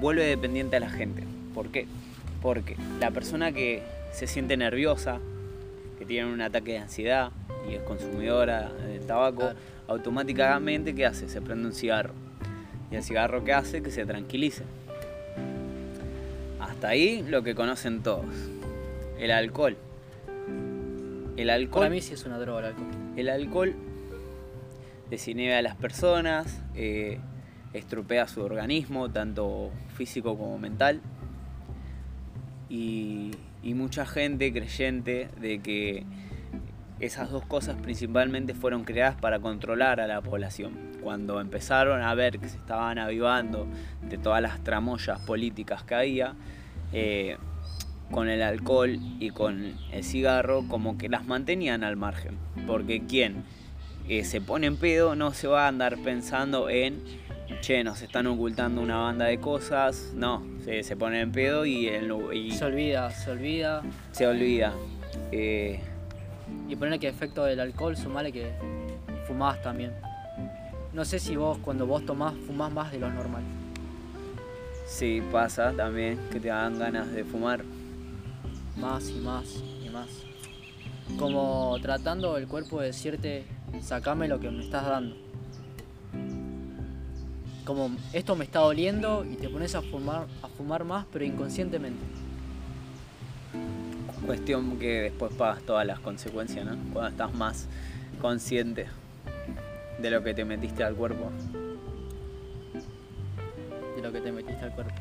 Vuelve 0.00 0.24
dependiente 0.24 0.76
a 0.76 0.80
la 0.80 0.90
gente. 0.90 1.33
¿Por 1.54 1.68
qué? 1.68 1.86
Porque 2.42 2.76
la 3.00 3.10
persona 3.10 3.52
que 3.52 3.82
se 4.12 4.26
siente 4.26 4.56
nerviosa, 4.56 5.20
que 5.98 6.04
tiene 6.04 6.32
un 6.32 6.40
ataque 6.40 6.72
de 6.72 6.78
ansiedad 6.78 7.30
y 7.70 7.74
es 7.74 7.82
consumidora 7.82 8.70
de 8.72 8.98
tabaco, 9.00 9.52
automáticamente 9.88 10.94
¿qué 10.94 11.06
hace? 11.06 11.28
Se 11.28 11.40
prende 11.40 11.66
un 11.66 11.72
cigarro. 11.72 12.12
Y 12.90 12.96
el 12.96 13.02
cigarro 13.02 13.44
¿qué 13.44 13.52
hace? 13.52 13.82
Que 13.82 13.90
se 13.90 14.04
tranquilice. 14.04 14.64
Hasta 16.60 16.88
ahí 16.88 17.24
lo 17.28 17.42
que 17.42 17.54
conocen 17.54 18.02
todos. 18.02 18.26
El 19.18 19.30
alcohol. 19.30 19.76
El 21.36 21.50
alcohol. 21.50 21.82
Para 21.82 21.90
mí 21.90 22.00
sí 22.00 22.14
es 22.14 22.24
una 22.24 22.38
droga 22.38 22.60
el 22.60 22.66
alcohol. 22.66 22.86
El 23.16 23.28
alcohol 23.28 23.74
desinhibe 25.10 25.54
a 25.54 25.62
las 25.62 25.76
personas, 25.76 26.60
eh, 26.74 27.18
estropea 27.72 28.26
su 28.28 28.42
organismo, 28.42 29.10
tanto 29.10 29.70
físico 29.96 30.36
como 30.36 30.58
mental. 30.58 31.00
Y, 32.74 33.30
mucha 33.74 34.04
gente 34.04 34.52
creyente 34.52 35.28
de 35.40 35.60
que 35.60 36.04
esas 37.00 37.30
dos 37.30 37.44
cosas 37.44 37.76
principalmente 37.80 38.54
fueron 38.54 38.84
creadas 38.84 39.16
para 39.16 39.38
controlar 39.38 40.00
a 40.00 40.06
la 40.06 40.20
población. 40.20 40.72
Cuando 41.02 41.40
empezaron 41.40 42.02
a 42.02 42.14
ver 42.14 42.38
que 42.38 42.48
se 42.48 42.56
estaban 42.56 42.98
avivando 42.98 43.66
de 44.02 44.18
todas 44.18 44.42
las 44.42 44.62
tramoyas 44.64 45.20
políticas 45.20 45.82
que 45.82 45.94
había, 45.94 46.34
eh, 46.92 47.36
con 48.10 48.28
el 48.28 48.42
alcohol 48.42 48.98
y 49.18 49.30
con 49.30 49.74
el 49.92 50.04
cigarro 50.04 50.66
como 50.68 50.98
que 50.98 51.08
las 51.08 51.24
mantenían 51.24 51.84
al 51.84 51.96
margen. 51.96 52.38
Porque 52.66 53.06
quien 53.06 53.44
eh, 54.08 54.24
se 54.24 54.40
pone 54.40 54.66
en 54.66 54.76
pedo 54.76 55.14
no 55.14 55.32
se 55.32 55.46
va 55.46 55.64
a 55.64 55.68
andar 55.68 55.96
pensando 55.98 56.68
en, 56.68 57.02
che, 57.60 57.84
nos 57.84 58.02
están 58.02 58.26
ocultando 58.26 58.80
una 58.80 58.98
banda 58.98 59.26
de 59.26 59.38
cosas. 59.38 60.12
No, 60.14 60.42
se, 60.64 60.96
pone 60.96 61.20
en 61.20 61.32
pedo 61.32 61.66
y, 61.66 61.88
Se 62.52 62.64
olvida, 62.64 63.10
se 63.10 63.30
olvida. 63.30 63.82
Se 64.12 64.26
olvida. 64.26 64.72
Eh, 65.30 65.80
y 66.68 66.76
ponerle 66.76 66.98
que 66.98 67.08
efecto 67.08 67.44
del 67.44 67.60
alcohol 67.60 67.96
sumale 67.96 68.32
que 68.32 68.52
fumás 69.26 69.60
también. 69.62 69.92
No 70.92 71.04
sé 71.04 71.18
si 71.18 71.36
vos 71.36 71.58
cuando 71.58 71.86
vos 71.86 72.04
tomás 72.06 72.34
fumás 72.46 72.72
más 72.72 72.92
de 72.92 72.98
lo 72.98 73.10
normal. 73.10 73.42
Sí, 74.86 75.22
pasa 75.32 75.72
también 75.72 76.18
que 76.30 76.40
te 76.40 76.48
dan 76.48 76.78
ganas 76.78 77.10
de 77.12 77.24
fumar. 77.24 77.64
Más 78.76 79.08
y 79.10 79.20
más 79.20 79.62
y 79.84 79.88
más. 79.88 80.08
Como 81.18 81.76
tratando 81.82 82.36
el 82.36 82.46
cuerpo 82.46 82.80
de 82.80 82.88
decirte, 82.88 83.44
sacame 83.80 84.28
lo 84.28 84.40
que 84.40 84.50
me 84.50 84.62
estás 84.62 84.86
dando. 84.86 85.23
Como 87.64 87.90
esto 88.12 88.36
me 88.36 88.44
está 88.44 88.60
doliendo 88.60 89.24
y 89.24 89.36
te 89.36 89.48
pones 89.48 89.74
a 89.74 89.82
fumar, 89.82 90.26
a 90.42 90.48
fumar 90.48 90.84
más, 90.84 91.06
pero 91.12 91.24
inconscientemente. 91.24 92.04
Cuestión 94.26 94.78
que 94.78 95.02
después 95.02 95.32
pagas 95.34 95.62
todas 95.62 95.86
las 95.86 95.98
consecuencias, 96.00 96.64
¿no? 96.64 96.76
Cuando 96.92 97.10
estás 97.10 97.32
más 97.34 97.66
consciente 98.20 98.86
de 99.98 100.10
lo 100.10 100.22
que 100.22 100.34
te 100.34 100.44
metiste 100.44 100.84
al 100.84 100.94
cuerpo. 100.94 101.30
De 103.96 104.02
lo 104.02 104.12
que 104.12 104.20
te 104.20 104.32
metiste 104.32 104.64
al 104.64 104.72
cuerpo. 104.72 104.94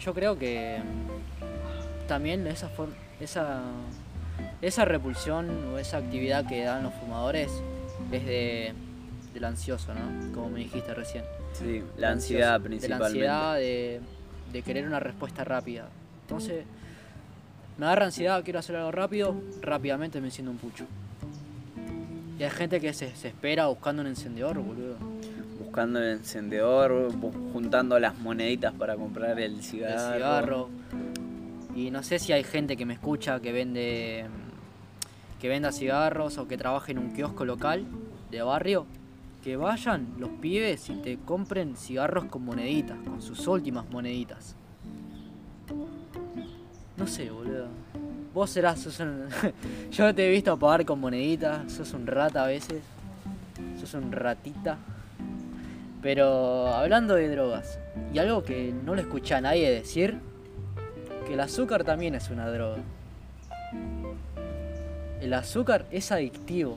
Yo 0.00 0.14
creo 0.14 0.38
que 0.38 0.78
también 2.06 2.46
esa 2.46 2.68
forma 2.68 2.94
esa, 3.20 3.62
esa 4.62 4.84
repulsión 4.84 5.72
o 5.72 5.78
esa 5.78 5.98
actividad 5.98 6.46
que 6.46 6.62
dan 6.62 6.82
los 6.82 6.94
fumadores 6.94 7.50
es 8.12 8.24
de, 8.24 8.72
del 9.34 9.44
ansioso, 9.44 9.92
¿no? 9.94 10.32
Como 10.34 10.50
me 10.50 10.60
dijiste 10.60 10.94
recién. 10.94 11.24
Sí, 11.52 11.82
la 11.96 12.10
ansiedad 12.10 12.60
principalmente. 12.60 13.18
De 13.18 13.26
la 13.26 13.50
ansiedad 13.50 13.56
de, 13.56 14.00
de 14.52 14.62
querer 14.62 14.86
una 14.86 15.00
respuesta 15.00 15.44
rápida. 15.44 15.88
Entonces, 16.22 16.64
me 17.78 17.86
agarra 17.86 18.06
ansiedad, 18.06 18.42
quiero 18.44 18.58
hacer 18.58 18.76
algo 18.76 18.92
rápido, 18.92 19.34
rápidamente 19.60 20.20
me 20.20 20.28
enciendo 20.28 20.50
un 20.50 20.58
pucho. 20.58 20.84
Y 22.38 22.42
hay 22.42 22.50
gente 22.50 22.80
que 22.80 22.92
se, 22.92 23.14
se 23.16 23.28
espera 23.28 23.66
buscando 23.66 24.02
un 24.02 24.08
encendedor, 24.08 24.58
boludo. 24.58 24.96
Buscando 25.58 25.98
el 26.00 26.18
encendedor, 26.18 27.12
juntando 27.52 27.98
las 27.98 28.16
moneditas 28.18 28.72
para 28.74 28.94
comprar 28.96 29.40
el 29.40 29.62
cigarro. 29.62 29.94
El 29.94 30.14
cigarro. 30.14 30.68
Y 31.74 31.90
no 31.90 32.02
sé 32.02 32.18
si 32.18 32.32
hay 32.32 32.44
gente 32.44 32.76
que 32.76 32.86
me 32.86 32.94
escucha 32.94 33.40
que 33.40 33.52
vende 33.52 34.26
que 35.40 35.48
venda 35.48 35.70
cigarros 35.72 36.38
o 36.38 36.48
que 36.48 36.56
trabaje 36.56 36.92
en 36.92 36.98
un 36.98 37.12
kiosco 37.12 37.44
local 37.44 37.84
de 38.30 38.42
barrio, 38.42 38.86
que 39.48 39.56
vayan 39.56 40.12
los 40.18 40.28
pibes 40.28 40.90
y 40.90 40.96
te 40.96 41.16
compren 41.20 41.74
cigarros 41.74 42.26
con 42.26 42.44
moneditas, 42.44 42.98
con 42.98 43.22
sus 43.22 43.46
últimas 43.46 43.88
moneditas. 43.88 44.54
No 46.98 47.06
sé, 47.06 47.30
boludo. 47.30 47.68
Vos 48.34 48.50
serás, 48.50 48.78
sos 48.78 49.00
un... 49.00 49.24
Yo 49.90 50.14
te 50.14 50.28
he 50.28 50.30
visto 50.30 50.54
pagar 50.58 50.84
con 50.84 51.00
moneditas, 51.00 51.72
sos 51.72 51.94
un 51.94 52.06
rata 52.06 52.44
a 52.44 52.46
veces. 52.46 52.82
Sos 53.80 53.94
un 53.94 54.12
ratita. 54.12 54.76
Pero 56.02 56.66
hablando 56.66 57.14
de 57.14 57.30
drogas, 57.30 57.78
y 58.12 58.18
algo 58.18 58.44
que 58.44 58.74
no 58.84 58.94
lo 58.94 59.00
escuché 59.00 59.34
a 59.34 59.40
nadie 59.40 59.70
decir, 59.70 60.18
que 61.26 61.32
el 61.32 61.40
azúcar 61.40 61.84
también 61.84 62.14
es 62.14 62.28
una 62.28 62.50
droga. 62.50 62.82
El 65.22 65.32
azúcar 65.32 65.86
es 65.90 66.12
adictivo. 66.12 66.76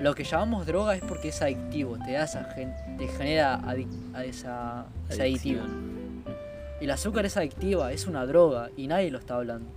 Lo 0.00 0.14
que 0.14 0.24
llamamos 0.24 0.66
droga 0.66 0.94
es 0.94 1.02
porque 1.02 1.28
es 1.28 1.40
adictivo, 1.40 1.96
te 2.04 2.12
da 2.12 2.24
esa 2.24 2.46
te 2.54 3.08
genera 3.08 3.60
a 4.14 4.24
esa, 4.24 4.86
ese 5.08 5.22
aditivo. 5.22 5.62
El 6.80 6.90
azúcar 6.90 7.24
es 7.24 7.36
adictiva, 7.38 7.92
es 7.92 8.06
una 8.06 8.26
droga 8.26 8.68
y 8.76 8.88
nadie 8.88 9.10
lo 9.10 9.18
está 9.18 9.36
hablando. 9.36 9.70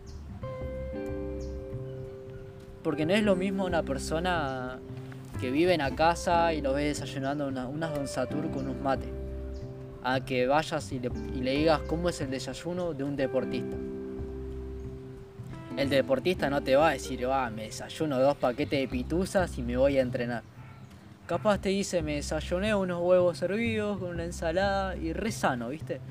Porque 2.83 3.05
no 3.05 3.13
es 3.13 3.23
lo 3.23 3.37
mismo 3.37 3.63
una 3.65 3.83
persona 3.83 4.79
que 5.39 5.51
vive 5.51 5.73
en 5.73 5.79
la 5.79 5.95
casa 5.95 6.53
y 6.53 6.61
lo 6.61 6.73
ve 6.73 6.85
desayunando 6.85 7.47
unas 7.47 7.95
Don 7.95 8.07
Satur 8.07 8.51
con 8.51 8.67
un 8.67 8.83
mate, 8.83 9.07
a 10.03 10.19
que 10.25 10.47
vayas 10.47 10.91
y 10.91 10.99
le, 10.99 11.09
y 11.33 11.41
le 11.41 11.51
digas 11.51 11.79
cómo 11.87 12.09
es 12.09 12.19
el 12.19 12.29
desayuno 12.29 12.93
de 12.93 13.05
un 13.05 13.15
deportista. 13.15 13.77
El 15.79 15.89
deportista 15.89 16.49
no 16.49 16.61
te 16.61 16.75
va 16.75 16.89
a 16.89 16.91
decir, 16.91 17.25
ah, 17.31 17.49
me 17.49 17.63
desayuno 17.63 18.19
dos 18.19 18.35
paquetes 18.35 18.81
de 18.81 18.87
pituzas 18.89 19.57
y 19.57 19.61
me 19.61 19.77
voy 19.77 19.97
a 19.97 20.01
entrenar. 20.01 20.43
Capaz 21.25 21.59
te 21.59 21.69
dice, 21.69 22.01
me 22.01 22.15
desayuné 22.15 22.75
unos 22.75 23.01
huevos 23.01 23.41
hervidos 23.41 23.97
con 23.97 24.09
una 24.09 24.25
ensalada 24.25 24.97
y 24.97 25.13
re 25.13 25.31
sano, 25.31 25.69
¿viste? 25.69 26.01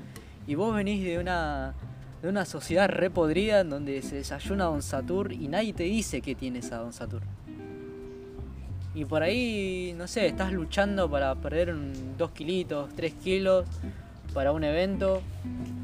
Y 0.47 0.55
vos 0.55 0.73
venís 0.73 1.03
de 1.03 1.19
una, 1.19 1.75
de 2.19 2.29
una 2.29 2.45
sociedad 2.45 2.89
re 2.89 3.11
podrida 3.11 3.59
en 3.59 3.69
donde 3.69 4.01
se 4.01 4.15
desayuna 4.15 4.63
Don 4.63 4.81
Satur 4.81 5.31
y 5.31 5.47
nadie 5.49 5.73
te 5.73 5.83
dice 5.83 6.21
qué 6.21 6.33
tiene 6.33 6.59
esa 6.59 6.77
Don 6.77 6.91
Satur. 6.91 7.21
Y 8.95 9.05
por 9.05 9.21
ahí, 9.21 9.93
no 9.95 10.07
sé, 10.07 10.25
estás 10.25 10.51
luchando 10.51 11.11
para 11.11 11.35
perder 11.35 11.75
dos 12.17 12.31
kilitos, 12.31 12.89
tres 12.95 13.13
kilos 13.13 13.67
para 14.33 14.51
un 14.51 14.63
evento 14.63 15.21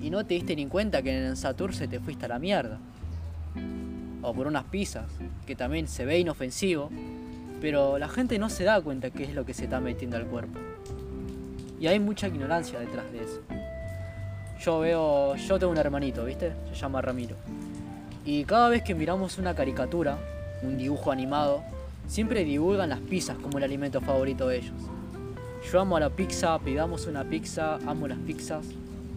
y 0.01 0.09
no 0.09 0.25
te 0.25 0.33
diste 0.33 0.55
ni 0.55 0.65
cuenta 0.65 1.03
que 1.03 1.15
en 1.15 1.23
el 1.25 1.37
Satur 1.37 1.75
se 1.75 1.87
te 1.87 1.99
fuiste 1.99 2.25
a 2.25 2.29
la 2.29 2.39
mierda 2.39 2.79
o 4.25 4.33
por 4.33 4.47
unas 4.47 4.65
pizzas, 4.65 5.05
que 5.45 5.55
también 5.55 5.87
se 5.87 6.05
ve 6.05 6.19
inofensivo, 6.19 6.89
pero 7.61 7.97
la 7.97 8.09
gente 8.09 8.37
no 8.39 8.49
se 8.49 8.63
da 8.63 8.81
cuenta 8.81 9.09
qué 9.09 9.23
es 9.23 9.33
lo 9.33 9.45
que 9.45 9.53
se 9.53 9.65
está 9.65 9.79
metiendo 9.79 10.17
al 10.17 10.25
cuerpo. 10.25 10.59
Y 11.79 11.87
hay 11.87 11.99
mucha 11.99 12.27
ignorancia 12.27 12.79
detrás 12.79 13.11
de 13.11 13.23
eso. 13.23 13.41
Yo 14.59 14.79
veo, 14.79 15.35
yo 15.35 15.59
tengo 15.59 15.71
un 15.71 15.77
hermanito, 15.77 16.25
¿viste? 16.25 16.53
Se 16.69 16.75
llama 16.75 17.01
Ramiro. 17.01 17.35
Y 18.25 18.43
cada 18.45 18.69
vez 18.69 18.81
que 18.81 18.95
miramos 18.95 19.37
una 19.37 19.53
caricatura, 19.53 20.17
un 20.63 20.77
dibujo 20.77 21.11
animado, 21.11 21.63
siempre 22.07 22.43
divulgan 22.43 22.89
las 22.89 22.99
pizzas 22.99 23.37
como 23.37 23.57
el 23.57 23.63
alimento 23.63 24.01
favorito 24.01 24.47
de 24.47 24.57
ellos. 24.57 24.73
Yo 25.71 25.81
amo 25.81 25.99
la 25.99 26.09
pizza, 26.09 26.57
pidamos 26.59 27.07
una 27.07 27.23
pizza, 27.23 27.75
amo 27.85 28.07
las 28.07 28.19
pizzas 28.19 28.65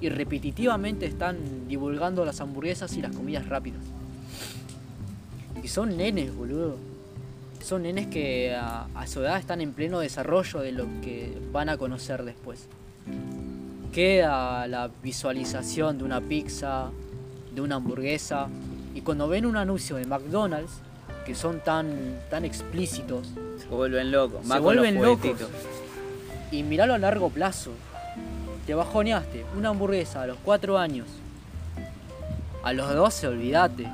y 0.01 0.09
repetitivamente 0.09 1.07
están 1.07 1.68
divulgando 1.68 2.25
las 2.25 2.40
hamburguesas 2.40 2.97
y 2.97 3.03
las 3.03 3.14
comidas 3.14 3.49
rápidas. 3.49 3.83
Y 5.62 5.68
son 5.68 5.97
nenes, 5.97 6.35
boludo. 6.35 6.77
Son 7.62 7.83
nenes 7.83 8.07
que 8.07 8.55
a, 8.55 8.87
a 8.94 9.07
su 9.07 9.21
edad 9.21 9.38
están 9.38 9.61
en 9.61 9.73
pleno 9.73 10.01
desarrollo 10.01 10.61
de 10.61 10.73
lo 10.73 10.85
que 11.03 11.37
van 11.53 11.68
a 11.68 11.77
conocer 11.77 12.25
después. 12.25 12.66
Queda 13.92 14.66
la 14.68 14.90
visualización 15.03 15.99
de 15.99 16.05
una 16.05 16.21
pizza, 16.21 16.90
de 17.55 17.61
una 17.61 17.77
hamburguesa, 17.77 18.49
y 18.94 19.01
cuando 19.01 19.29
ven 19.29 19.47
un 19.47 19.57
anuncio 19.57 19.97
de 19.97 20.07
McDonald's, 20.07 20.81
que 21.27 21.35
son 21.35 21.61
tan, 21.61 22.21
tan 22.31 22.44
explícitos, 22.44 23.29
Se 23.59 23.66
vuelven 23.68 24.11
locos. 24.11 24.40
Se 24.42 24.49
más 24.49 24.61
vuelven 24.61 25.03
locos. 25.03 25.37
y 26.51 26.62
miralo 26.62 26.94
a 26.94 26.99
largo 26.99 27.29
plazo, 27.29 27.73
te 28.66 28.75
bajoneaste 28.75 29.44
una 29.57 29.71
hamburguesa 29.71 30.23
a 30.23 30.27
los 30.27 30.38
4 30.44 30.79
años, 30.79 31.07
a 32.62 32.73
los 32.73 32.94
12 32.94 33.29
olvídate, 33.29 33.87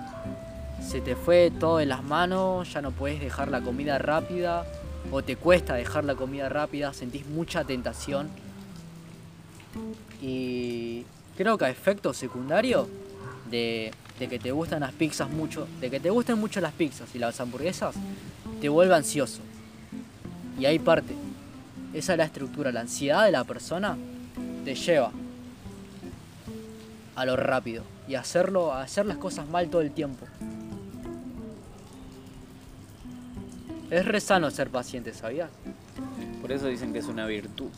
se 0.86 1.00
te 1.00 1.16
fue 1.16 1.50
todo 1.50 1.78
de 1.78 1.86
las 1.86 2.04
manos, 2.04 2.72
ya 2.72 2.82
no 2.82 2.90
puedes 2.92 3.20
dejar 3.20 3.48
la 3.48 3.60
comida 3.62 3.98
rápida, 3.98 4.66
o 5.10 5.22
te 5.22 5.36
cuesta 5.36 5.74
dejar 5.74 6.04
la 6.04 6.14
comida 6.14 6.48
rápida, 6.48 6.92
sentís 6.92 7.26
mucha 7.26 7.64
tentación. 7.64 8.28
Y 10.20 11.04
creo 11.36 11.58
que 11.58 11.64
a 11.64 11.70
efecto 11.70 12.12
secundario 12.14 12.88
de, 13.50 13.92
que 14.18 14.38
te 14.38 14.52
gustan 14.52 14.80
las 14.80 14.92
pizzas 14.92 15.30
mucho, 15.30 15.66
de 15.80 15.90
que 15.90 16.00
te 16.00 16.10
gusten 16.10 16.38
mucho 16.38 16.60
las 16.60 16.72
pizzas 16.72 17.14
y 17.14 17.18
las 17.18 17.40
hamburguesas, 17.40 17.94
te 18.60 18.68
vuelve 18.68 18.94
ansioso. 18.94 19.40
Y 20.58 20.66
ahí 20.66 20.78
parte. 20.78 21.14
Esa 21.92 22.12
es 22.12 22.18
la 22.18 22.24
estructura, 22.24 22.72
la 22.72 22.80
ansiedad 22.80 23.24
de 23.24 23.32
la 23.32 23.44
persona 23.44 23.96
te 24.64 24.74
lleva 24.74 25.12
a 27.14 27.24
lo 27.24 27.36
rápido 27.36 27.84
y 28.08 28.16
hacerlo, 28.16 28.72
a 28.72 28.82
hacer 28.82 29.06
las 29.06 29.18
cosas 29.18 29.48
mal 29.48 29.68
todo 29.68 29.80
el 29.80 29.92
tiempo. 29.92 30.26
Es 33.94 34.04
re 34.04 34.20
sano 34.20 34.50
ser 34.50 34.70
paciente, 34.70 35.14
¿sabías? 35.14 35.50
Por 36.40 36.50
eso 36.50 36.66
dicen 36.66 36.92
que 36.92 36.98
es 36.98 37.06
una 37.06 37.26
virtud. 37.26 37.68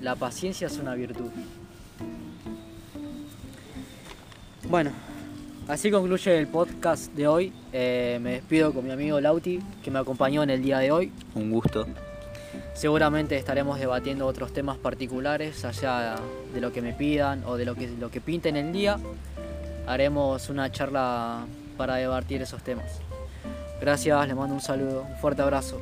La 0.00 0.14
paciencia 0.14 0.68
es 0.68 0.78
una 0.78 0.94
virtud. 0.94 1.28
Bueno, 4.68 4.92
así 5.66 5.90
concluye 5.90 6.38
el 6.38 6.46
podcast 6.46 7.12
de 7.14 7.26
hoy. 7.26 7.52
Eh, 7.72 8.20
me 8.22 8.34
despido 8.34 8.72
con 8.72 8.84
mi 8.84 8.92
amigo 8.92 9.20
Lauti, 9.20 9.58
que 9.82 9.90
me 9.90 9.98
acompañó 9.98 10.44
en 10.44 10.50
el 10.50 10.62
día 10.62 10.78
de 10.78 10.92
hoy. 10.92 11.12
Un 11.34 11.50
gusto. 11.50 11.84
Seguramente 12.72 13.36
estaremos 13.36 13.80
debatiendo 13.80 14.28
otros 14.28 14.52
temas 14.52 14.78
particulares, 14.78 15.64
allá 15.64 16.14
de 16.54 16.60
lo 16.60 16.72
que 16.72 16.80
me 16.80 16.92
pidan 16.92 17.42
o 17.44 17.56
de 17.56 17.64
lo 17.64 17.74
que, 17.74 17.88
lo 17.88 18.08
que 18.08 18.20
pinte 18.20 18.50
en 18.50 18.56
el 18.56 18.72
día. 18.72 19.00
Haremos 19.88 20.48
una 20.48 20.70
charla 20.70 21.44
para 21.76 21.96
debatir 21.96 22.40
esos 22.40 22.62
temas. 22.62 23.00
Gracias, 23.80 24.28
les 24.28 24.36
mando 24.36 24.54
un 24.54 24.60
saludo, 24.60 25.06
un 25.08 25.16
fuerte 25.16 25.40
abrazo. 25.40 25.80